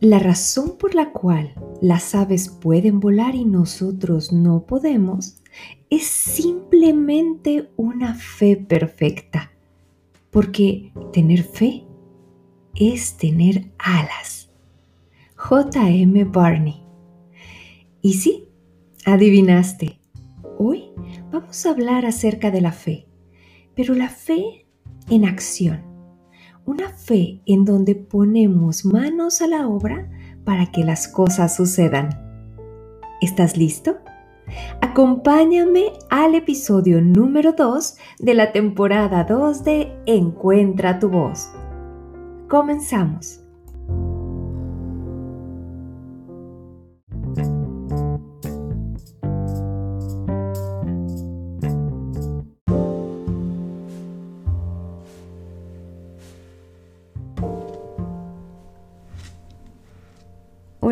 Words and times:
La 0.00 0.18
razón 0.18 0.78
por 0.78 0.94
la 0.94 1.12
cual 1.12 1.52
las 1.82 2.14
aves 2.14 2.48
pueden 2.48 3.00
volar 3.00 3.34
y 3.34 3.44
nosotros 3.44 4.32
no 4.32 4.64
podemos 4.64 5.42
es 5.90 6.06
simplemente 6.06 7.70
una 7.76 8.14
fe 8.14 8.56
perfecta, 8.56 9.52
porque 10.30 10.94
tener 11.12 11.42
fe 11.42 11.84
es 12.74 13.18
tener 13.18 13.72
alas. 13.78 14.50
J.M. 15.36 16.24
Barney. 16.24 16.82
Y 18.00 18.14
sí, 18.14 18.48
adivinaste, 19.04 20.00
hoy 20.58 20.92
vamos 21.30 21.66
a 21.66 21.70
hablar 21.72 22.06
acerca 22.06 22.50
de 22.50 22.62
la 22.62 22.72
fe, 22.72 23.06
pero 23.74 23.94
la 23.94 24.08
fe 24.08 24.64
en 25.10 25.26
acción 25.26 25.89
una 26.70 26.90
fe 26.90 27.40
en 27.46 27.64
donde 27.64 27.96
ponemos 27.96 28.84
manos 28.84 29.42
a 29.42 29.48
la 29.48 29.66
obra 29.66 30.08
para 30.44 30.70
que 30.70 30.84
las 30.84 31.08
cosas 31.08 31.56
sucedan. 31.56 32.10
¿Estás 33.20 33.56
listo? 33.56 33.96
Acompáñame 34.80 35.92
al 36.10 36.36
episodio 36.36 37.02
número 37.02 37.54
2 37.54 37.96
de 38.20 38.34
la 38.34 38.52
temporada 38.52 39.24
2 39.24 39.64
de 39.64 39.92
Encuentra 40.06 41.00
tu 41.00 41.08
voz. 41.08 41.50
Comenzamos. 42.48 43.39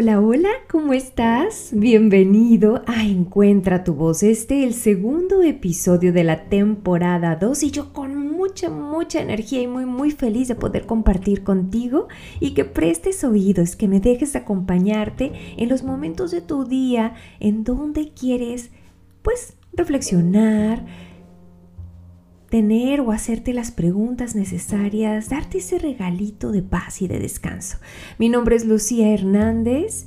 Hola, 0.01 0.21
hola, 0.21 0.51
¿cómo 0.71 0.93
estás? 0.93 1.71
Bienvenido 1.73 2.85
a 2.87 3.05
Encuentra 3.05 3.83
tu 3.83 3.95
voz. 3.95 4.23
Este 4.23 4.61
es 4.61 4.67
el 4.69 4.75
segundo 4.75 5.43
episodio 5.43 6.13
de 6.13 6.23
la 6.23 6.45
temporada 6.45 7.35
2 7.35 7.65
y 7.65 7.73
yo 7.73 7.93
con 7.93 8.31
mucha, 8.31 8.71
mucha 8.71 9.21
energía 9.21 9.61
y 9.61 9.67
muy, 9.67 9.87
muy 9.87 10.13
feliz 10.13 10.47
de 10.47 10.55
poder 10.55 10.87
compartir 10.87 11.43
contigo 11.43 12.07
y 12.39 12.55
que 12.55 12.65
prestes 12.65 13.25
oídos, 13.25 13.75
que 13.75 13.89
me 13.89 13.99
dejes 13.99 14.37
acompañarte 14.37 15.33
en 15.57 15.69
los 15.69 15.83
momentos 15.83 16.31
de 16.31 16.43
tu 16.43 16.65
día 16.65 17.15
en 17.41 17.65
donde 17.65 18.13
quieres, 18.13 18.71
pues, 19.23 19.55
reflexionar, 19.73 20.87
tener 22.49 23.01
o 23.01 23.13
hacerte 23.13 23.53
las 23.53 23.71
preguntas 23.71 24.35
necesarias, 24.35 25.29
darte 25.29 25.59
ese 25.59 25.79
regalito 25.79 26.51
de 26.51 26.63
paz 26.63 27.03
y 27.03 27.09
de 27.09 27.19
descanso. 27.19 27.79
Mi 28.19 28.29
nombre 28.29 28.57
es 28.57 28.65
Lucía 28.65 29.13
Hernández 29.13 30.07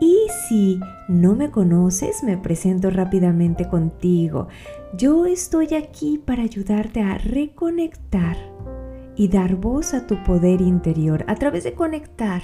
y 0.00 0.16
si 0.48 0.80
no 1.08 1.36
me 1.36 1.50
conoces, 1.50 2.22
me 2.22 2.36
presento 2.36 2.90
rápidamente 2.90 3.68
contigo. 3.68 4.48
Yo 4.96 5.26
estoy 5.26 5.74
aquí 5.74 6.18
para 6.18 6.42
ayudarte 6.42 7.00
a 7.00 7.18
reconectar 7.18 8.36
y 9.16 9.28
dar 9.28 9.56
voz 9.56 9.94
a 9.94 10.06
tu 10.06 10.22
poder 10.24 10.60
interior 10.60 11.24
a 11.28 11.36
través 11.36 11.64
de 11.64 11.72
conectar 11.72 12.42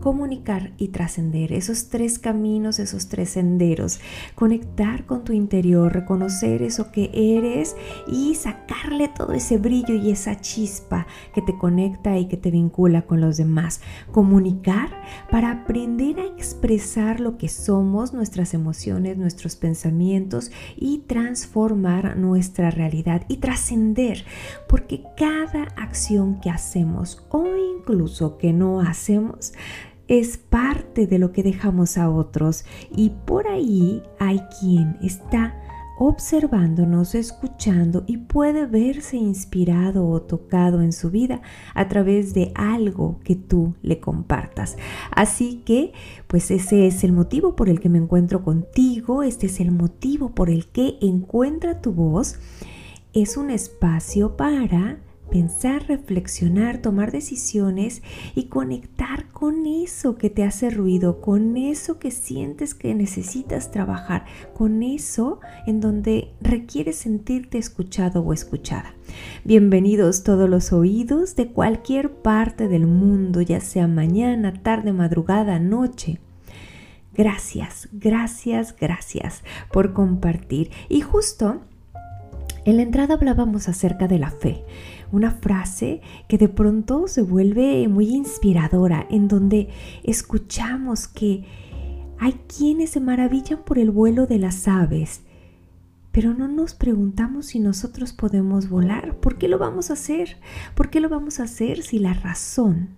comunicar 0.00 0.72
y 0.78 0.88
trascender, 0.88 1.52
esos 1.52 1.88
tres 1.88 2.18
caminos, 2.18 2.78
esos 2.78 3.08
tres 3.08 3.30
senderos, 3.30 4.00
conectar 4.34 5.06
con 5.06 5.24
tu 5.24 5.32
interior, 5.32 5.92
reconocer 5.92 6.62
eso 6.62 6.90
que 6.90 7.10
eres 7.12 7.76
y 8.06 8.34
sacarle 8.34 9.08
todo 9.08 9.32
ese 9.32 9.58
brillo 9.58 9.94
y 9.94 10.10
esa 10.10 10.40
chispa 10.40 11.06
que 11.34 11.42
te 11.42 11.56
conecta 11.58 12.18
y 12.18 12.28
que 12.28 12.36
te 12.36 12.50
vincula 12.50 13.02
con 13.02 13.20
los 13.20 13.36
demás, 13.36 13.80
comunicar 14.12 14.90
para 15.30 15.50
aprender 15.50 16.18
a 16.20 16.26
expresar 16.26 17.20
lo 17.20 17.36
que 17.36 17.48
somos, 17.48 18.14
nuestras 18.14 18.54
emociones, 18.54 19.18
nuestros 19.18 19.56
pensamientos 19.56 20.50
y 20.76 20.98
transformar 21.06 22.16
nuestra 22.16 22.70
realidad 22.70 23.24
y 23.28 23.38
trascender, 23.38 24.24
porque 24.68 25.02
cada 25.16 25.64
acción 25.76 26.40
que 26.40 26.50
hacemos 26.50 27.26
o 27.30 27.46
incluso 27.56 28.38
que 28.38 28.52
no 28.52 28.80
hacemos, 28.80 29.52
es 30.10 30.38
parte 30.38 31.06
de 31.06 31.20
lo 31.20 31.30
que 31.30 31.44
dejamos 31.44 31.96
a 31.96 32.10
otros 32.10 32.64
y 32.90 33.10
por 33.10 33.46
ahí 33.46 34.02
hay 34.18 34.40
quien 34.60 34.98
está 35.02 35.54
observándonos, 36.00 37.14
escuchando 37.14 38.02
y 38.08 38.16
puede 38.16 38.66
verse 38.66 39.16
inspirado 39.16 40.08
o 40.08 40.20
tocado 40.20 40.82
en 40.82 40.92
su 40.92 41.10
vida 41.10 41.42
a 41.74 41.86
través 41.86 42.34
de 42.34 42.50
algo 42.56 43.20
que 43.22 43.36
tú 43.36 43.74
le 43.82 44.00
compartas. 44.00 44.76
Así 45.12 45.62
que, 45.64 45.92
pues 46.26 46.50
ese 46.50 46.88
es 46.88 47.04
el 47.04 47.12
motivo 47.12 47.54
por 47.54 47.68
el 47.68 47.78
que 47.78 47.88
me 47.88 47.98
encuentro 47.98 48.42
contigo, 48.42 49.22
este 49.22 49.46
es 49.46 49.60
el 49.60 49.70
motivo 49.70 50.30
por 50.34 50.50
el 50.50 50.66
que 50.66 50.98
encuentra 51.00 51.80
tu 51.80 51.92
voz. 51.92 52.40
Es 53.12 53.36
un 53.36 53.50
espacio 53.50 54.36
para 54.36 54.98
pensar, 55.30 55.86
reflexionar, 55.86 56.78
tomar 56.78 57.12
decisiones 57.12 58.02
y 58.34 58.44
conectar 58.44 59.28
con 59.28 59.66
eso 59.66 60.16
que 60.16 60.28
te 60.28 60.44
hace 60.44 60.70
ruido, 60.70 61.20
con 61.20 61.56
eso 61.56 61.98
que 61.98 62.10
sientes 62.10 62.74
que 62.74 62.94
necesitas 62.94 63.70
trabajar, 63.70 64.24
con 64.54 64.82
eso 64.82 65.40
en 65.66 65.80
donde 65.80 66.32
requieres 66.40 66.96
sentirte 66.96 67.58
escuchado 67.58 68.22
o 68.22 68.32
escuchada. 68.32 68.94
Bienvenidos 69.44 70.24
todos 70.24 70.48
los 70.50 70.72
oídos 70.72 71.36
de 71.36 71.48
cualquier 71.48 72.10
parte 72.10 72.68
del 72.68 72.86
mundo, 72.86 73.40
ya 73.40 73.60
sea 73.60 73.86
mañana, 73.86 74.52
tarde, 74.62 74.92
madrugada, 74.92 75.58
noche. 75.58 76.20
Gracias, 77.14 77.88
gracias, 77.92 78.74
gracias 78.78 79.42
por 79.72 79.92
compartir. 79.92 80.70
Y 80.88 81.00
justo 81.00 81.60
en 82.64 82.76
la 82.76 82.82
entrada 82.82 83.14
hablábamos 83.14 83.68
acerca 83.68 84.06
de 84.06 84.18
la 84.18 84.30
fe 84.30 84.64
una 85.12 85.30
frase 85.30 86.00
que 86.28 86.38
de 86.38 86.48
pronto 86.48 87.08
se 87.08 87.22
vuelve 87.22 87.86
muy 87.88 88.08
inspiradora, 88.08 89.06
en 89.10 89.28
donde 89.28 89.68
escuchamos 90.02 91.08
que 91.08 91.44
hay 92.18 92.34
quienes 92.54 92.90
se 92.90 93.00
maravillan 93.00 93.64
por 93.64 93.78
el 93.78 93.90
vuelo 93.90 94.26
de 94.26 94.38
las 94.38 94.68
aves, 94.68 95.22
pero 96.12 96.34
no 96.34 96.48
nos 96.48 96.74
preguntamos 96.74 97.46
si 97.46 97.60
nosotros 97.60 98.12
podemos 98.12 98.68
volar. 98.68 99.16
¿Por 99.20 99.38
qué 99.38 99.48
lo 99.48 99.58
vamos 99.58 99.90
a 99.90 99.94
hacer? 99.94 100.36
¿Por 100.74 100.90
qué 100.90 101.00
lo 101.00 101.08
vamos 101.08 101.40
a 101.40 101.44
hacer 101.44 101.82
si 101.82 101.98
la 101.98 102.12
razón, 102.12 102.90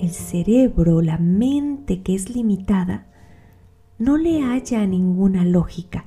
el 0.00 0.10
cerebro, 0.10 1.02
la 1.02 1.18
mente 1.18 2.02
que 2.02 2.14
es 2.14 2.34
limitada, 2.34 3.06
no 3.98 4.16
le 4.16 4.42
haya 4.42 4.86
ninguna 4.86 5.44
lógica? 5.44 6.06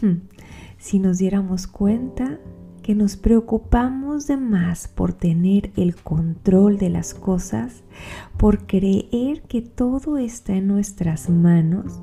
Hmm, 0.00 0.28
si 0.76 0.98
nos 0.98 1.18
diéramos 1.18 1.66
cuenta 1.66 2.38
que 2.88 2.94
nos 2.94 3.18
preocupamos 3.18 4.26
de 4.28 4.38
más 4.38 4.88
por 4.88 5.12
tener 5.12 5.72
el 5.76 5.94
control 5.94 6.78
de 6.78 6.88
las 6.88 7.12
cosas, 7.12 7.82
por 8.38 8.66
creer 8.66 9.42
que 9.42 9.60
todo 9.60 10.16
está 10.16 10.54
en 10.54 10.68
nuestras 10.68 11.28
manos, 11.28 12.00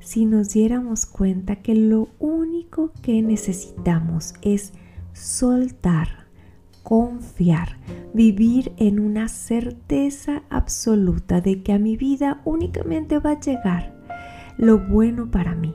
si 0.00 0.24
nos 0.24 0.48
diéramos 0.48 1.04
cuenta 1.04 1.56
que 1.56 1.74
lo 1.74 2.08
único 2.18 2.90
que 3.02 3.20
necesitamos 3.20 4.32
es 4.40 4.72
soltar, 5.12 6.08
confiar, 6.82 7.76
vivir 8.14 8.72
en 8.78 9.00
una 9.00 9.28
certeza 9.28 10.42
absoluta 10.48 11.42
de 11.42 11.62
que 11.62 11.74
a 11.74 11.78
mi 11.78 11.98
vida 11.98 12.40
únicamente 12.46 13.18
va 13.18 13.32
a 13.32 13.40
llegar 13.40 13.94
lo 14.56 14.78
bueno 14.78 15.30
para 15.30 15.54
mí, 15.54 15.74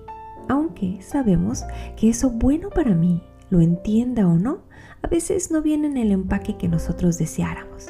aunque 0.50 1.04
sabemos 1.04 1.62
que 1.96 2.10
eso 2.10 2.32
bueno 2.32 2.72
para 2.72 2.96
mí 2.96 3.22
lo 3.54 3.62
entienda 3.62 4.28
o 4.28 4.40
no, 4.40 4.64
a 5.04 5.08
veces 5.08 5.52
no 5.52 5.62
viene 5.62 5.86
en 5.86 5.98
el 5.98 6.12
empaque 6.12 6.58
que 6.58 6.68
nosotros 6.68 7.20
deseáramos. 7.20 7.88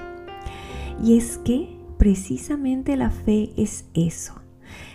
Y 1.02 1.18
es 1.18 1.38
que 1.38 1.78
precisamente 1.98 2.98
la 2.98 3.10
fe 3.10 3.52
es 3.56 3.86
eso. 3.94 4.34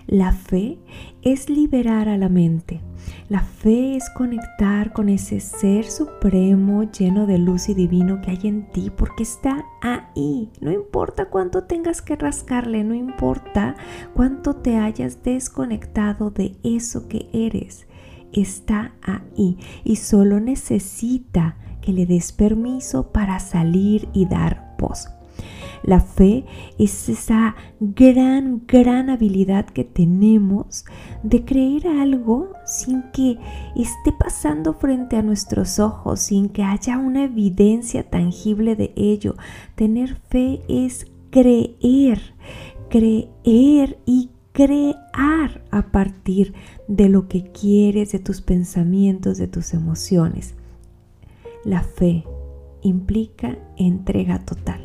La 0.06 0.32
fe 0.32 0.78
es 1.22 1.48
liberar 1.48 2.08
a 2.10 2.18
la 2.18 2.28
mente. 2.28 2.82
La 3.30 3.40
fe 3.40 3.96
es 3.96 4.10
conectar 4.10 4.92
con 4.92 5.08
ese 5.08 5.40
ser 5.40 5.86
supremo 5.86 6.82
lleno 6.90 7.26
de 7.26 7.38
luz 7.38 7.70
y 7.70 7.74
divino 7.74 8.20
que 8.20 8.32
hay 8.32 8.40
en 8.44 8.70
ti 8.70 8.90
porque 8.94 9.22
está 9.22 9.64
ahí. 9.80 10.50
No 10.60 10.70
importa 10.70 11.30
cuánto 11.30 11.64
tengas 11.64 12.02
que 12.02 12.16
rascarle, 12.16 12.84
no 12.84 12.94
importa 12.94 13.74
cuánto 14.14 14.56
te 14.56 14.76
hayas 14.76 15.22
desconectado 15.22 16.30
de 16.30 16.56
eso 16.62 17.08
que 17.08 17.30
eres 17.32 17.86
está 18.32 18.92
ahí 19.02 19.58
y 19.84 19.96
solo 19.96 20.40
necesita 20.40 21.56
que 21.80 21.92
le 21.92 22.06
des 22.06 22.32
permiso 22.32 23.12
para 23.12 23.38
salir 23.40 24.08
y 24.12 24.26
dar 24.26 24.74
voz. 24.78 25.08
La 25.84 26.00
fe 26.00 26.44
es 26.78 27.08
esa 27.08 27.54
gran, 27.78 28.62
gran 28.66 29.10
habilidad 29.10 29.64
que 29.66 29.84
tenemos 29.84 30.84
de 31.22 31.44
creer 31.44 31.86
algo 31.86 32.52
sin 32.66 33.04
que 33.12 33.38
esté 33.76 34.12
pasando 34.18 34.74
frente 34.74 35.16
a 35.16 35.22
nuestros 35.22 35.78
ojos, 35.78 36.18
sin 36.20 36.48
que 36.48 36.64
haya 36.64 36.98
una 36.98 37.24
evidencia 37.24 38.10
tangible 38.10 38.74
de 38.74 38.92
ello. 38.96 39.36
Tener 39.76 40.16
fe 40.28 40.62
es 40.68 41.06
creer 41.30 42.20
creer 42.88 43.98
y 44.06 44.30
crear 44.58 45.62
a 45.70 45.92
partir 45.92 46.52
de 46.88 47.08
lo 47.08 47.28
que 47.28 47.52
quieres, 47.52 48.10
de 48.10 48.18
tus 48.18 48.40
pensamientos, 48.40 49.38
de 49.38 49.46
tus 49.46 49.72
emociones. 49.72 50.54
La 51.62 51.84
fe 51.84 52.24
implica 52.82 53.56
entrega 53.76 54.44
total. 54.44 54.80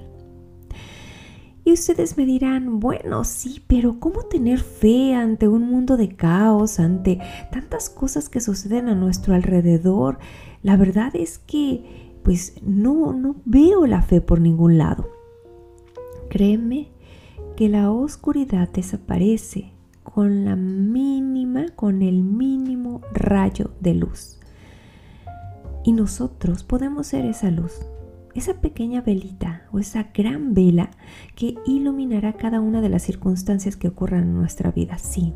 Y 1.66 1.74
ustedes 1.74 2.18
me 2.18 2.28
dirán, 2.28 2.80
bueno, 2.82 3.24
sí, 3.24 3.64
pero 3.66 4.00
¿cómo 4.00 4.22
tener 4.26 4.60
fe 4.60 5.16
ante 5.16 5.48
un 5.48 5.68
mundo 5.68 5.98
de 5.98 6.16
caos, 6.16 6.80
ante 6.80 7.20
tantas 7.52 7.90
cosas 7.90 8.30
que 8.30 8.42
suceden 8.42 8.90
a 8.90 8.94
nuestro 8.94 9.34
alrededor? 9.34 10.20
La 10.62 10.78
verdad 10.78 11.16
es 11.16 11.40
que, 11.40 12.20
pues, 12.22 12.62
no, 12.62 13.12
no 13.14 13.38
veo 13.46 13.88
la 13.88 14.04
fe 14.04 14.22
por 14.22 14.40
ningún 14.40 14.78
lado. 14.78 15.10
Créeme 16.30 16.93
que 17.56 17.70
la 17.70 17.92
oscuridad 17.92 18.70
desaparece 18.70 19.72
con 20.04 20.46
la 20.46 20.56
mínima, 20.56 21.66
con 21.76 22.02
el 22.02 22.24
mínimo 22.24 23.02
rayo 23.14 23.72
de 23.80 23.94
luz. 23.94 24.40
Y 25.84 25.92
nosotros 25.92 26.64
podemos 26.64 27.08
ser 27.08 27.26
esa 27.26 27.52
luz, 27.52 27.74
esa 28.34 28.62
pequeña 28.62 29.02
velita 29.02 29.68
o 29.72 29.80
esa 29.80 30.10
gran 30.14 30.54
vela 30.54 30.92
que 31.36 31.56
iluminará 31.66 32.34
cada 32.34 32.60
una 32.60 32.82
de 32.82 32.90
las 32.90 33.04
circunstancias 33.04 33.76
que 33.76 33.88
ocurran 33.88 34.24
en 34.24 34.36
nuestra 34.36 34.72
vida. 34.72 34.98
Sí, 34.98 35.34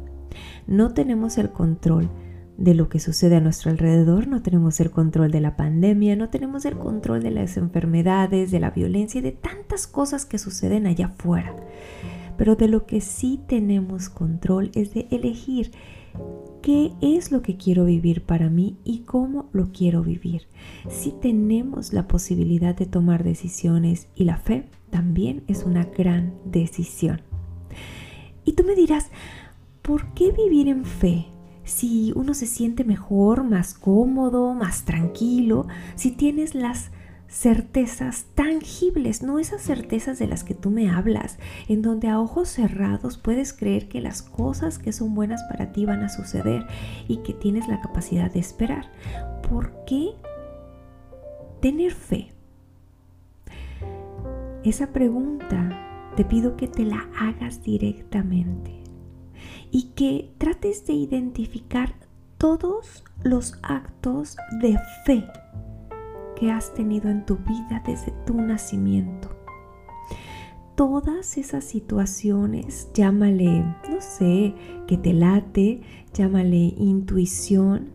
no 0.65 0.93
tenemos 0.93 1.37
el 1.37 1.51
control 1.51 2.09
de 2.57 2.73
lo 2.73 2.89
que 2.89 2.99
sucede 2.99 3.35
a 3.35 3.39
nuestro 3.39 3.69
alrededor, 3.69 4.27
no 4.27 4.41
tenemos 4.41 4.79
el 4.79 4.89
control 4.89 5.31
de 5.31 5.41
la 5.41 5.55
pandemia, 5.55 6.15
no 6.15 6.29
tenemos 6.29 6.65
el 6.65 6.77
control 6.77 7.21
de 7.21 7.31
las 7.31 7.55
enfermedades, 7.55 8.49
de 8.49 8.59
la 8.59 8.71
violencia 8.71 9.19
y 9.19 9.21
de 9.21 9.31
tantas 9.31 9.85
cosas 9.85 10.25
que 10.25 10.39
suceden 10.39 10.87
allá 10.87 11.07
afuera. 11.07 11.55
Pero 12.35 12.55
de 12.55 12.67
lo 12.67 12.85
que 12.85 12.99
sí 12.99 13.39
tenemos 13.47 14.09
control 14.09 14.71
es 14.73 14.93
de 14.93 15.07
elegir 15.11 15.71
qué 16.63 16.93
es 17.01 17.31
lo 17.31 17.43
que 17.43 17.57
quiero 17.57 17.85
vivir 17.85 18.23
para 18.23 18.49
mí 18.49 18.77
y 18.83 18.99
cómo 18.99 19.49
lo 19.53 19.71
quiero 19.71 20.01
vivir. 20.01 20.47
Si 20.89 21.11
tenemos 21.11 21.93
la 21.93 22.07
posibilidad 22.07 22.75
de 22.75 22.87
tomar 22.87 23.23
decisiones 23.23 24.07
y 24.15 24.23
la 24.23 24.37
fe 24.37 24.67
también 24.89 25.43
es 25.47 25.63
una 25.63 25.85
gran 25.85 26.33
decisión. 26.43 27.21
Y 28.45 28.53
tú 28.53 28.63
me 28.63 28.75
dirás, 28.75 29.09
¿por 29.83 30.13
qué 30.13 30.31
vivir 30.31 30.69
en 30.69 30.85
fe? 30.85 31.27
Si 31.67 32.13
uno 32.15 32.33
se 32.33 32.47
siente 32.47 32.85
mejor, 32.85 33.43
más 33.43 33.73
cómodo, 33.73 34.53
más 34.53 34.85
tranquilo, 34.85 35.67
si 35.95 36.11
tienes 36.11 36.55
las 36.55 36.91
certezas 37.27 38.27
tangibles, 38.35 39.21
no 39.21 39.37
esas 39.37 39.63
certezas 39.63 40.17
de 40.17 40.27
las 40.27 40.45
que 40.45 40.53
tú 40.53 40.69
me 40.69 40.89
hablas, 40.89 41.37
en 41.67 41.81
donde 41.81 42.07
a 42.07 42.21
ojos 42.21 42.47
cerrados 42.47 43.17
puedes 43.17 43.51
creer 43.51 43.89
que 43.89 43.99
las 43.99 44.21
cosas 44.21 44.79
que 44.79 44.93
son 44.93 45.13
buenas 45.13 45.43
para 45.43 45.73
ti 45.73 45.85
van 45.85 46.03
a 46.03 46.09
suceder 46.09 46.65
y 47.09 47.17
que 47.17 47.33
tienes 47.33 47.67
la 47.67 47.81
capacidad 47.81 48.31
de 48.31 48.39
esperar. 48.39 48.89
¿Por 49.49 49.73
qué 49.85 50.11
tener 51.59 51.91
fe? 51.91 52.29
Esa 54.63 54.87
pregunta 54.93 56.13
te 56.15 56.23
pido 56.23 56.55
que 56.55 56.69
te 56.69 56.85
la 56.85 57.09
hagas 57.19 57.61
directamente 57.61 58.86
y 59.77 59.91
que 59.93 60.33
trates 60.39 60.87
de 60.87 60.93
identificar 60.93 61.93
todos 62.39 63.03
los 63.21 63.59
actos 63.61 64.35
de 64.59 64.75
fe 65.05 65.23
que 66.35 66.49
has 66.51 66.73
tenido 66.73 67.11
en 67.11 67.23
tu 67.27 67.35
vida 67.35 67.83
desde 67.85 68.11
tu 68.25 68.41
nacimiento. 68.41 69.29
Todas 70.73 71.37
esas 71.37 71.63
situaciones, 71.63 72.89
llámale, 72.95 73.65
no 73.87 74.01
sé, 74.01 74.55
que 74.87 74.97
te 74.97 75.13
late, 75.13 75.81
llámale 76.11 76.73
intuición, 76.75 77.91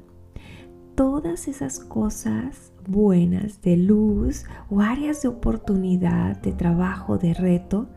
todas 0.94 1.48
esas 1.48 1.80
cosas 1.80 2.72
buenas 2.86 3.60
de 3.60 3.76
luz 3.76 4.44
o 4.70 4.82
áreas 4.82 5.22
de 5.22 5.28
oportunidad, 5.30 6.40
de 6.42 6.52
trabajo, 6.52 7.18
de 7.18 7.34
reto, 7.34 7.88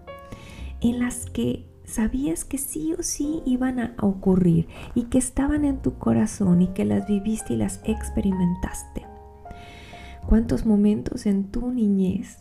en 0.81 0.97
las 0.97 1.29
que 1.29 1.67
sabías 1.85 2.45
que 2.45 2.57
sí 2.57 2.93
o 2.93 3.03
sí 3.03 3.41
iban 3.45 3.79
a 3.79 3.95
ocurrir 4.01 4.67
y 4.93 5.03
que 5.03 5.17
estaban 5.17 5.65
en 5.65 5.81
tu 5.81 5.97
corazón 5.97 6.61
y 6.61 6.67
que 6.67 6.85
las 6.85 7.07
viviste 7.07 7.53
y 7.53 7.57
las 7.57 7.81
experimentaste. 7.83 9.05
¿Cuántos 10.27 10.65
momentos 10.65 11.25
en 11.25 11.51
tu 11.51 11.71
niñez? 11.71 12.39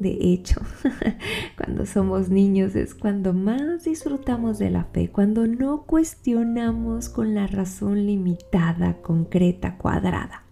De 0.00 0.18
hecho, 0.20 0.60
cuando 1.56 1.86
somos 1.86 2.28
niños 2.28 2.74
es 2.74 2.94
cuando 2.94 3.32
más 3.32 3.84
disfrutamos 3.84 4.58
de 4.58 4.70
la 4.70 4.84
fe, 4.84 5.10
cuando 5.10 5.46
no 5.46 5.84
cuestionamos 5.84 7.08
con 7.08 7.34
la 7.34 7.46
razón 7.46 8.06
limitada, 8.06 9.00
concreta, 9.00 9.78
cuadrada, 9.78 10.42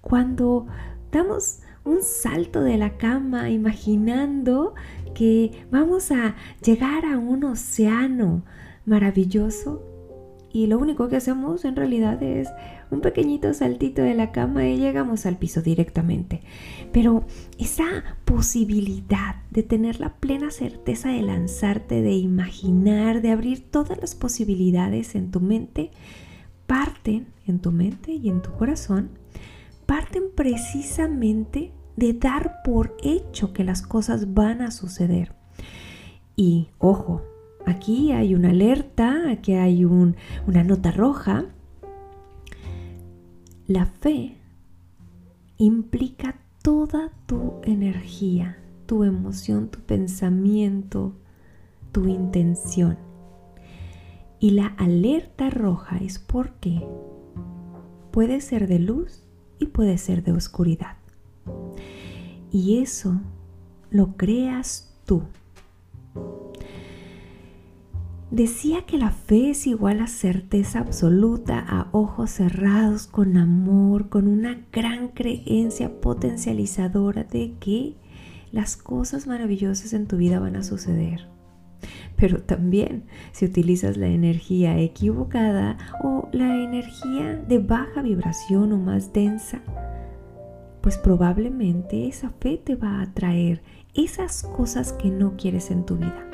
cuando 0.00 0.66
damos 1.12 1.60
un 1.84 2.02
salto 2.02 2.62
de 2.62 2.76
la 2.76 2.96
cama 2.96 3.50
imaginando 3.50 4.74
que 5.14 5.66
vamos 5.70 6.10
a 6.10 6.36
llegar 6.64 7.04
a 7.04 7.18
un 7.18 7.44
océano 7.44 8.44
maravilloso 8.84 9.90
y 10.52 10.66
lo 10.66 10.78
único 10.78 11.08
que 11.08 11.16
hacemos 11.16 11.64
en 11.64 11.76
realidad 11.76 12.20
es 12.22 12.48
un 12.90 13.00
pequeñito 13.00 13.54
saltito 13.54 14.02
de 14.02 14.14
la 14.14 14.32
cama 14.32 14.66
y 14.66 14.78
llegamos 14.78 15.24
al 15.24 15.36
piso 15.36 15.62
directamente. 15.62 16.42
Pero 16.92 17.24
esa 17.58 18.16
posibilidad 18.24 19.36
de 19.50 19.62
tener 19.62 20.00
la 20.00 20.14
plena 20.16 20.50
certeza 20.50 21.10
de 21.10 21.22
lanzarte, 21.22 22.02
de 22.02 22.14
imaginar, 22.14 23.22
de 23.22 23.30
abrir 23.30 23.70
todas 23.70 24.00
las 24.00 24.16
posibilidades 24.16 25.14
en 25.14 25.30
tu 25.30 25.40
mente, 25.40 25.92
parten 26.66 27.28
en 27.46 27.60
tu 27.60 27.70
mente 27.70 28.12
y 28.12 28.28
en 28.28 28.42
tu 28.42 28.50
corazón, 28.52 29.10
parten 29.86 30.24
precisamente 30.34 31.72
de 32.00 32.14
dar 32.14 32.62
por 32.64 32.96
hecho 33.04 33.52
que 33.52 33.62
las 33.62 33.82
cosas 33.82 34.34
van 34.34 34.60
a 34.60 34.72
suceder. 34.72 35.36
Y 36.34 36.70
ojo, 36.78 37.22
aquí 37.64 38.10
hay 38.10 38.34
una 38.34 38.50
alerta, 38.50 39.30
aquí 39.30 39.52
hay 39.52 39.84
una 39.84 40.64
nota 40.64 40.90
roja 40.90 41.46
la 43.70 43.86
fe 43.86 44.36
implica 45.56 46.40
toda 46.60 47.12
tu 47.26 47.60
energía, 47.62 48.58
tu 48.86 49.04
emoción, 49.04 49.68
tu 49.68 49.78
pensamiento, 49.78 51.14
tu 51.92 52.08
intención. 52.08 52.98
Y 54.40 54.50
la 54.50 54.66
alerta 54.76 55.50
roja 55.50 55.98
es 55.98 56.18
porque 56.18 56.84
puede 58.10 58.40
ser 58.40 58.66
de 58.66 58.80
luz 58.80 59.22
y 59.60 59.66
puede 59.66 59.98
ser 59.98 60.24
de 60.24 60.32
oscuridad. 60.32 60.96
Y 62.52 62.78
eso 62.78 63.20
lo 63.90 64.16
creas 64.16 64.94
tú. 65.04 65.22
Decía 68.30 68.86
que 68.86 68.96
la 68.96 69.10
fe 69.10 69.50
es 69.50 69.66
igual 69.66 70.00
a 70.00 70.06
certeza 70.06 70.78
absoluta, 70.78 71.58
a 71.58 71.88
ojos 71.90 72.30
cerrados, 72.30 73.08
con 73.08 73.36
amor, 73.36 74.08
con 74.08 74.28
una 74.28 74.66
gran 74.72 75.08
creencia 75.08 76.00
potencializadora 76.00 77.24
de 77.24 77.54
que 77.58 77.96
las 78.52 78.76
cosas 78.76 79.26
maravillosas 79.26 79.92
en 79.94 80.06
tu 80.06 80.16
vida 80.16 80.38
van 80.38 80.54
a 80.54 80.62
suceder. 80.62 81.28
Pero 82.16 82.40
también 82.42 83.04
si 83.32 83.46
utilizas 83.46 83.96
la 83.96 84.06
energía 84.06 84.78
equivocada 84.78 85.76
o 86.04 86.28
la 86.32 86.62
energía 86.62 87.34
de 87.34 87.58
baja 87.58 88.00
vibración 88.02 88.72
o 88.72 88.76
más 88.76 89.12
densa, 89.12 89.60
pues 90.80 90.98
probablemente 90.98 92.06
esa 92.08 92.30
fe 92.30 92.60
te 92.62 92.76
va 92.76 93.00
a 93.00 93.12
traer 93.12 93.62
esas 93.94 94.42
cosas 94.42 94.92
que 94.92 95.10
no 95.10 95.36
quieres 95.36 95.70
en 95.70 95.84
tu 95.84 95.96
vida. 95.96 96.28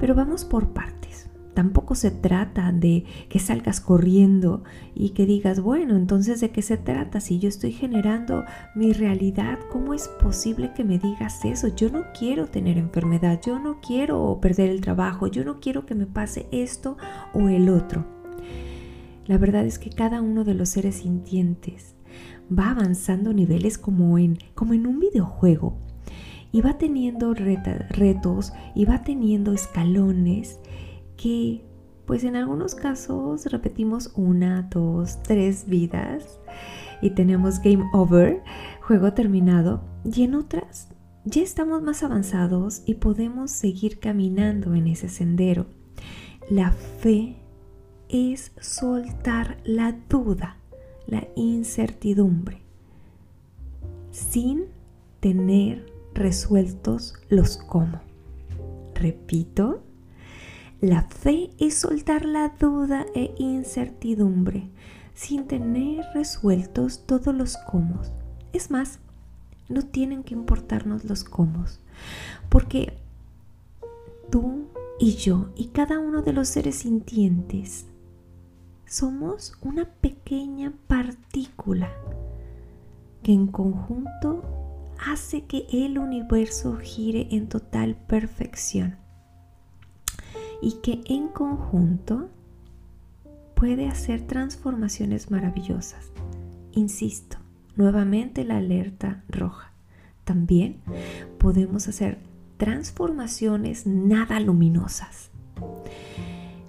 Pero 0.00 0.14
vamos 0.14 0.44
por 0.44 0.68
partes. 0.70 1.30
Tampoco 1.54 1.94
se 1.94 2.10
trata 2.10 2.72
de 2.72 3.04
que 3.28 3.38
salgas 3.38 3.80
corriendo 3.80 4.64
y 4.92 5.10
que 5.10 5.24
digas, 5.24 5.60
bueno, 5.60 5.96
entonces 5.96 6.40
de 6.40 6.50
qué 6.50 6.62
se 6.62 6.76
trata 6.76 7.20
si 7.20 7.38
yo 7.38 7.48
estoy 7.48 7.70
generando 7.70 8.44
mi 8.74 8.92
realidad, 8.92 9.60
¿cómo 9.70 9.94
es 9.94 10.08
posible 10.08 10.72
que 10.74 10.82
me 10.82 10.98
digas 10.98 11.44
eso? 11.44 11.68
Yo 11.68 11.90
no 11.90 12.06
quiero 12.18 12.48
tener 12.48 12.76
enfermedad, 12.76 13.40
yo 13.40 13.60
no 13.60 13.80
quiero 13.80 14.36
perder 14.42 14.68
el 14.68 14.80
trabajo, 14.80 15.28
yo 15.28 15.44
no 15.44 15.60
quiero 15.60 15.86
que 15.86 15.94
me 15.94 16.06
pase 16.06 16.48
esto 16.50 16.96
o 17.32 17.48
el 17.48 17.68
otro. 17.68 18.04
La 19.26 19.38
verdad 19.38 19.64
es 19.64 19.78
que 19.78 19.90
cada 19.90 20.20
uno 20.20 20.42
de 20.42 20.54
los 20.54 20.70
seres 20.70 20.96
sintientes 20.96 21.93
va 22.50 22.70
avanzando 22.70 23.32
niveles 23.32 23.78
como 23.78 24.18
en, 24.18 24.38
como 24.54 24.74
en 24.74 24.86
un 24.86 25.00
videojuego 25.00 25.78
y 26.52 26.60
va 26.60 26.78
teniendo 26.78 27.34
retos 27.34 28.52
y 28.74 28.84
va 28.84 29.02
teniendo 29.02 29.52
escalones 29.52 30.60
que 31.16 31.64
pues 32.06 32.22
en 32.24 32.36
algunos 32.36 32.74
casos 32.74 33.46
repetimos 33.46 34.12
una, 34.14 34.68
dos, 34.70 35.22
tres 35.22 35.66
vidas 35.66 36.38
y 37.00 37.10
tenemos 37.10 37.60
game 37.60 37.84
over, 37.92 38.42
juego 38.82 39.12
terminado, 39.12 39.82
y 40.04 40.22
en 40.22 40.34
otras 40.34 40.88
ya 41.24 41.42
estamos 41.42 41.82
más 41.82 42.02
avanzados 42.02 42.82
y 42.86 42.94
podemos 42.94 43.50
seguir 43.50 43.98
caminando 43.98 44.74
en 44.74 44.86
ese 44.86 45.08
sendero. 45.08 45.66
La 46.50 46.70
fe 46.70 47.36
es 48.08 48.52
soltar 48.60 49.58
la 49.64 49.96
duda, 50.08 50.58
la 51.06 51.26
incertidumbre, 51.36 52.60
sin 54.10 54.64
tener 55.20 55.92
resueltos 56.14 57.14
los 57.28 57.56
cómo. 57.56 58.00
Repito, 58.94 59.82
la 60.80 61.02
fe 61.02 61.50
es 61.58 61.78
soltar 61.78 62.24
la 62.24 62.50
duda 62.60 63.06
e 63.14 63.34
incertidumbre 63.38 64.68
sin 65.14 65.46
tener 65.46 66.04
resueltos 66.14 67.06
todos 67.06 67.34
los 67.34 67.56
cómo. 67.56 68.00
Es 68.52 68.70
más, 68.70 68.98
no 69.68 69.82
tienen 69.82 70.22
que 70.22 70.34
importarnos 70.34 71.04
los 71.04 71.24
cómo, 71.24 71.64
porque 72.48 72.98
tú 74.30 74.66
y 74.98 75.14
yo 75.14 75.48
y 75.56 75.68
cada 75.68 75.98
uno 75.98 76.22
de 76.22 76.32
los 76.32 76.48
seres 76.48 76.76
sintientes 76.76 77.86
somos 78.94 79.54
una 79.60 79.86
pequeña 79.86 80.72
partícula 80.86 81.90
que 83.24 83.32
en 83.32 83.48
conjunto 83.48 84.44
hace 85.04 85.46
que 85.46 85.66
el 85.72 85.98
universo 85.98 86.76
gire 86.76 87.26
en 87.32 87.48
total 87.48 87.96
perfección 87.96 88.94
y 90.62 90.74
que 90.80 91.00
en 91.06 91.26
conjunto 91.26 92.28
puede 93.56 93.88
hacer 93.88 94.28
transformaciones 94.28 95.28
maravillosas. 95.28 96.12
Insisto, 96.70 97.38
nuevamente 97.74 98.44
la 98.44 98.58
alerta 98.58 99.24
roja. 99.28 99.72
También 100.22 100.82
podemos 101.38 101.88
hacer 101.88 102.20
transformaciones 102.58 103.88
nada 103.88 104.38
luminosas. 104.38 105.30